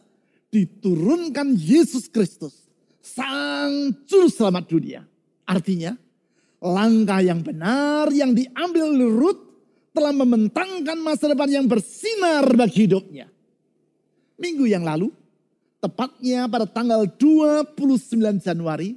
diturunkan 0.48 1.52
Yesus 1.58 2.08
Kristus, 2.08 2.64
sang 3.02 3.92
juru 4.08 4.30
selamat 4.30 4.64
dunia. 4.70 5.02
Artinya, 5.44 5.98
langkah 6.62 7.20
yang 7.20 7.42
benar 7.42 8.08
yang 8.14 8.32
diambil 8.32 8.94
oleh 8.94 9.10
Ruth 9.10 9.47
telah 9.98 10.14
membentangkan 10.14 10.94
masa 11.02 11.34
depan 11.34 11.50
yang 11.50 11.66
bersinar 11.66 12.46
bagi 12.54 12.86
hidupnya. 12.86 13.26
Minggu 14.38 14.70
yang 14.70 14.86
lalu, 14.86 15.10
tepatnya 15.82 16.46
pada 16.46 16.70
tanggal 16.70 17.02
29 17.18 18.38
Januari, 18.38 18.94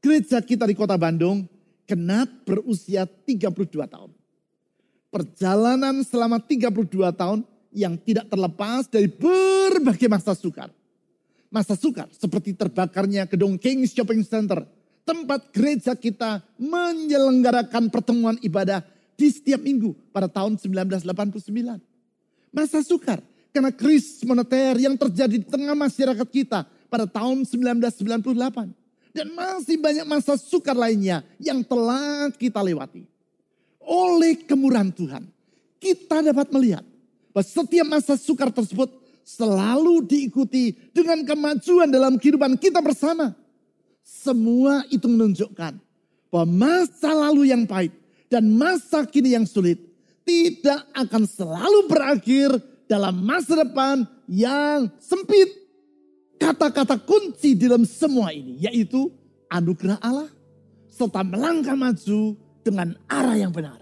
gereja 0.00 0.40
kita 0.40 0.64
di 0.64 0.72
kota 0.72 0.96
Bandung 0.96 1.44
genap 1.84 2.32
berusia 2.48 3.04
32 3.04 3.84
tahun. 3.84 4.08
Perjalanan 5.12 6.00
selama 6.00 6.40
32 6.40 6.72
tahun 7.12 7.44
yang 7.68 8.00
tidak 8.00 8.24
terlepas 8.32 8.88
dari 8.88 9.12
berbagai 9.12 10.08
masa 10.08 10.32
sukar. 10.32 10.72
Masa 11.52 11.76
sukar 11.76 12.08
seperti 12.16 12.56
terbakarnya 12.56 13.28
gedung 13.28 13.60
Kings 13.60 13.92
Shopping 13.92 14.24
Center. 14.24 14.64
Tempat 15.04 15.52
gereja 15.52 15.92
kita 15.92 16.40
menyelenggarakan 16.56 17.92
pertemuan 17.92 18.40
ibadah 18.40 18.80
di 19.14 19.30
setiap 19.30 19.62
minggu 19.62 19.94
pada 20.10 20.26
tahun 20.30 20.58
1989. 20.58 21.06
Masa 22.54 22.78
sukar 22.86 23.18
karena 23.54 23.70
krisis 23.70 24.22
moneter 24.26 24.78
yang 24.78 24.98
terjadi 24.98 25.38
di 25.38 25.46
tengah 25.46 25.74
masyarakat 25.78 26.28
kita 26.30 26.66
pada 26.90 27.06
tahun 27.06 27.46
1998 27.46 28.30
dan 29.14 29.26
masih 29.30 29.78
banyak 29.78 30.06
masa 30.06 30.34
sukar 30.34 30.74
lainnya 30.74 31.22
yang 31.38 31.62
telah 31.62 32.34
kita 32.34 32.58
lewati. 32.58 33.06
Oleh 33.78 34.42
kemurahan 34.42 34.90
Tuhan, 34.90 35.22
kita 35.78 36.18
dapat 36.22 36.50
melihat 36.50 36.82
bahwa 37.30 37.46
setiap 37.46 37.86
masa 37.86 38.18
sukar 38.18 38.50
tersebut 38.50 38.90
selalu 39.22 40.02
diikuti 40.04 40.74
dengan 40.90 41.22
kemajuan 41.22 41.88
dalam 41.88 42.18
kehidupan 42.18 42.58
kita 42.58 42.82
bersama. 42.82 43.32
Semua 44.04 44.84
itu 44.92 45.08
menunjukkan 45.08 45.80
bahwa 46.28 46.46
masa 46.50 47.10
lalu 47.14 47.54
yang 47.54 47.64
pahit 47.64 47.94
dan 48.34 48.50
masa 48.50 49.06
kini 49.06 49.38
yang 49.38 49.46
sulit 49.46 49.78
tidak 50.26 50.82
akan 50.90 51.22
selalu 51.22 51.86
berakhir 51.86 52.50
dalam 52.90 53.22
masa 53.22 53.62
depan 53.62 54.02
yang 54.26 54.90
sempit 54.98 55.54
kata-kata 56.42 56.98
kunci 56.98 57.54
dalam 57.54 57.86
semua 57.86 58.34
ini 58.34 58.58
yaitu 58.58 59.06
anugerah 59.46 60.02
Allah 60.02 60.34
serta 60.90 61.22
melangkah 61.22 61.78
maju 61.78 62.34
dengan 62.66 62.98
arah 63.06 63.38
yang 63.38 63.54
benar. 63.54 63.78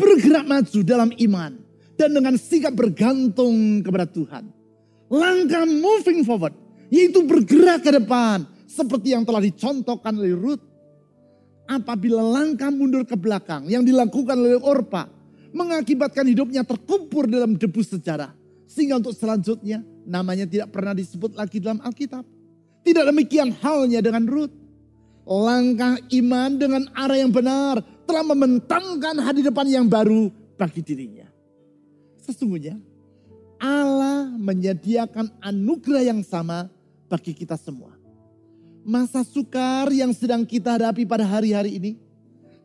Bergerak 0.00 0.48
maju 0.48 0.78
dalam 0.80 1.12
iman 1.12 1.52
dan 2.00 2.16
dengan 2.16 2.40
sikap 2.40 2.72
bergantung 2.72 3.84
kepada 3.84 4.08
Tuhan. 4.08 4.48
Langkah 5.12 5.68
moving 5.68 6.24
forward 6.24 6.56
yaitu 6.88 7.20
bergerak 7.28 7.84
ke 7.84 7.92
depan 7.92 8.48
seperti 8.64 9.12
yang 9.12 9.28
telah 9.28 9.44
dicontohkan 9.44 10.16
oleh 10.16 10.32
Ruth. 10.32 10.64
Apabila 11.66 12.22
langkah 12.22 12.70
mundur 12.70 13.02
ke 13.02 13.18
belakang 13.18 13.66
yang 13.66 13.82
dilakukan 13.82 14.38
oleh 14.38 14.62
Orpa 14.62 15.10
mengakibatkan 15.50 16.22
hidupnya 16.26 16.62
terkumpur 16.62 17.26
dalam 17.26 17.58
debu 17.58 17.82
sejarah. 17.82 18.30
Sehingga 18.70 19.02
untuk 19.02 19.14
selanjutnya 19.18 19.82
namanya 20.06 20.46
tidak 20.46 20.70
pernah 20.70 20.94
disebut 20.94 21.34
lagi 21.34 21.58
dalam 21.58 21.82
Alkitab. 21.82 22.22
Tidak 22.86 23.02
demikian 23.02 23.50
halnya 23.58 23.98
dengan 23.98 24.30
Ruth. 24.30 24.54
Langkah 25.26 25.98
iman 26.14 26.50
dengan 26.54 26.86
arah 26.94 27.18
yang 27.18 27.34
benar 27.34 27.82
telah 28.06 28.22
membentangkan 28.22 29.18
hari 29.18 29.42
depan 29.42 29.66
yang 29.66 29.90
baru 29.90 30.30
bagi 30.54 30.86
dirinya. 30.86 31.26
Sesungguhnya 32.22 32.78
Allah 33.58 34.30
menyediakan 34.38 35.34
anugerah 35.42 36.14
yang 36.14 36.22
sama 36.22 36.70
bagi 37.10 37.34
kita 37.34 37.58
semua. 37.58 37.95
Masa 38.86 39.26
sukar 39.26 39.90
yang 39.90 40.14
sedang 40.14 40.46
kita 40.46 40.78
hadapi 40.78 41.02
pada 41.02 41.26
hari-hari 41.26 41.74
ini 41.74 41.92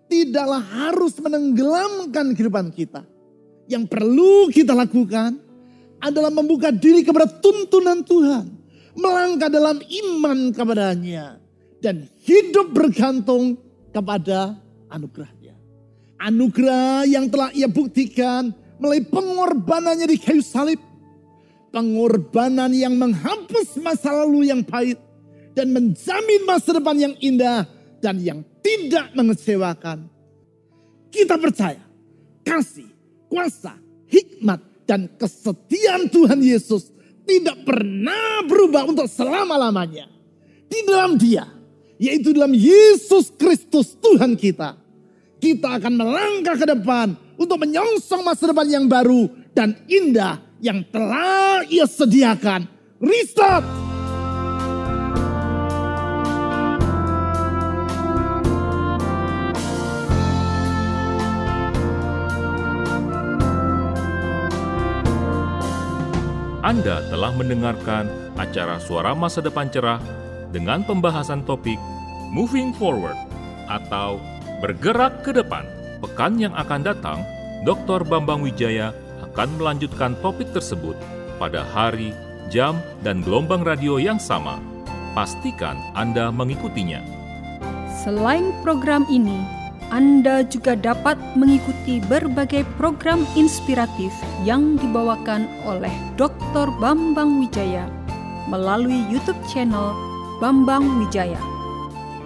tidaklah 0.05 0.61
harus 0.61 1.17
menenggelamkan 1.17 2.37
kehidupan 2.37 2.69
kita. 2.69 3.01
Yang 3.65 3.89
perlu 3.89 4.53
kita 4.53 4.77
lakukan 4.77 5.41
adalah 5.97 6.29
membuka 6.29 6.69
diri 6.69 7.01
kepada 7.01 7.25
tuntunan 7.25 8.05
Tuhan. 8.05 8.53
Melangkah 8.93 9.49
dalam 9.49 9.81
iman 9.81 10.53
kepadanya. 10.53 11.41
Dan 11.81 12.05
hidup 12.21 12.69
bergantung 12.69 13.57
kepada 13.89 14.61
anugerahnya. 14.93 15.57
Anugerah 16.21 17.09
yang 17.09 17.33
telah 17.33 17.49
ia 17.57 17.65
buktikan 17.65 18.53
melalui 18.77 19.01
pengorbanannya 19.09 20.05
di 20.05 20.21
kayu 20.21 20.45
salib. 20.45 20.77
Pengorbanan 21.73 22.69
yang 22.77 22.93
menghapus 22.93 23.81
masa 23.81 24.13
lalu 24.13 24.53
yang 24.53 24.61
pahit. 24.61 25.01
Dan 25.51 25.75
menjamin 25.75 26.47
masa 26.47 26.79
depan 26.79 26.95
yang 26.95 27.13
indah 27.19 27.67
dan 27.99 28.17
yang 28.23 28.39
tidak 28.63 29.11
mengecewakan. 29.11 30.07
Kita 31.11 31.35
percaya 31.35 31.83
kasih, 32.47 32.87
kuasa, 33.27 33.75
hikmat, 34.07 34.59
dan 34.87 35.11
kesetiaan 35.19 36.07
Tuhan 36.07 36.39
Yesus 36.39 36.91
tidak 37.23 37.63
pernah 37.63 38.43
berubah 38.47 38.87
untuk 38.87 39.07
selama-lamanya. 39.07 40.07
Di 40.71 40.79
dalam 40.87 41.19
dia, 41.19 41.47
yaitu 42.01 42.33
dalam 42.33 42.51
Yesus 42.51 43.29
Kristus 43.35 43.93
Tuhan 44.01 44.33
kita. 44.33 44.79
Kita 45.41 45.81
akan 45.81 45.93
melangkah 45.97 46.53
ke 46.53 46.65
depan 46.69 47.17
untuk 47.37 47.57
menyongsong 47.61 48.21
masa 48.21 48.49
depan 48.49 48.67
yang 48.69 48.85
baru 48.85 49.25
dan 49.57 49.73
indah 49.89 50.37
yang 50.61 50.85
telah 50.93 51.65
ia 51.65 51.89
sediakan. 51.89 52.69
Restart! 53.01 53.80
Anda 66.71 67.03
telah 67.11 67.35
mendengarkan 67.35 68.31
acara 68.39 68.79
Suara 68.79 69.11
Masa 69.11 69.43
Depan 69.43 69.67
Cerah 69.67 69.99
dengan 70.55 70.87
pembahasan 70.87 71.43
topik 71.43 71.75
Moving 72.31 72.71
Forward 72.79 73.19
atau 73.67 74.23
Bergerak 74.63 75.19
ke 75.19 75.35
Depan. 75.35 75.67
Pekan 75.99 76.39
yang 76.39 76.55
akan 76.55 76.79
datang, 76.79 77.27
Dr. 77.67 78.07
Bambang 78.07 78.39
Wijaya 78.39 78.95
akan 79.19 79.59
melanjutkan 79.59 80.15
topik 80.23 80.47
tersebut 80.55 80.95
pada 81.43 81.67
hari, 81.75 82.15
jam, 82.47 82.79
dan 83.03 83.19
gelombang 83.19 83.67
radio 83.67 83.99
yang 83.99 84.15
sama. 84.15 84.55
Pastikan 85.11 85.75
Anda 85.91 86.31
mengikutinya. 86.31 87.03
Selain 87.99 88.55
program 88.63 89.03
ini, 89.11 89.43
Anda 89.91 90.47
juga 90.47 90.79
dapat 90.79 91.19
mengikuti 91.35 91.99
berbagai 92.07 92.63
program 92.79 93.27
inspiratif 93.35 94.15
yang 94.47 94.79
dibawakan 94.79 95.43
oleh 95.67 95.91
Dr. 96.15 96.71
Bambang 96.79 97.43
Wijaya 97.43 97.91
melalui 98.47 99.03
YouTube 99.11 99.37
channel 99.51 99.91
Bambang 100.39 101.03
Wijaya. 101.03 101.37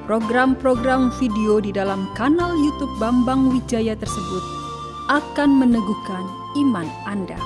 Program-program 0.05 1.09
video 1.17 1.57
di 1.57 1.73
dalam 1.73 2.05
kanal 2.13 2.53
YouTube 2.53 2.93
Bambang 3.01 3.49
Wijaya 3.49 3.97
tersebut 3.97 4.43
akan 5.09 5.57
meneguhkan 5.57 6.21
iman 6.61 6.85
Anda. 7.09 7.41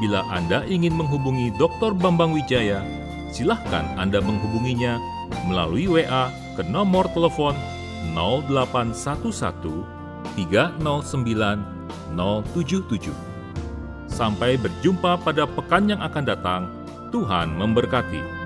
Bila 0.00 0.24
Anda 0.32 0.64
ingin 0.64 0.96
menghubungi 0.96 1.52
Dr. 1.60 1.92
Bambang 1.92 2.32
Wijaya, 2.32 2.80
silahkan 3.28 3.84
Anda 4.00 4.24
menghubunginya 4.24 4.96
melalui 5.44 5.92
WA 5.92 6.32
ke 6.56 6.64
nomor 6.64 7.04
telepon 7.12 7.52
0811 8.10 9.86
309 10.34 11.72
077. 12.14 13.14
Sampai 14.10 14.60
berjumpa 14.60 15.16
pada 15.22 15.48
pekan 15.48 15.88
yang 15.88 16.00
akan 16.04 16.24
datang. 16.26 16.62
Tuhan 17.14 17.54
memberkati. 17.56 18.41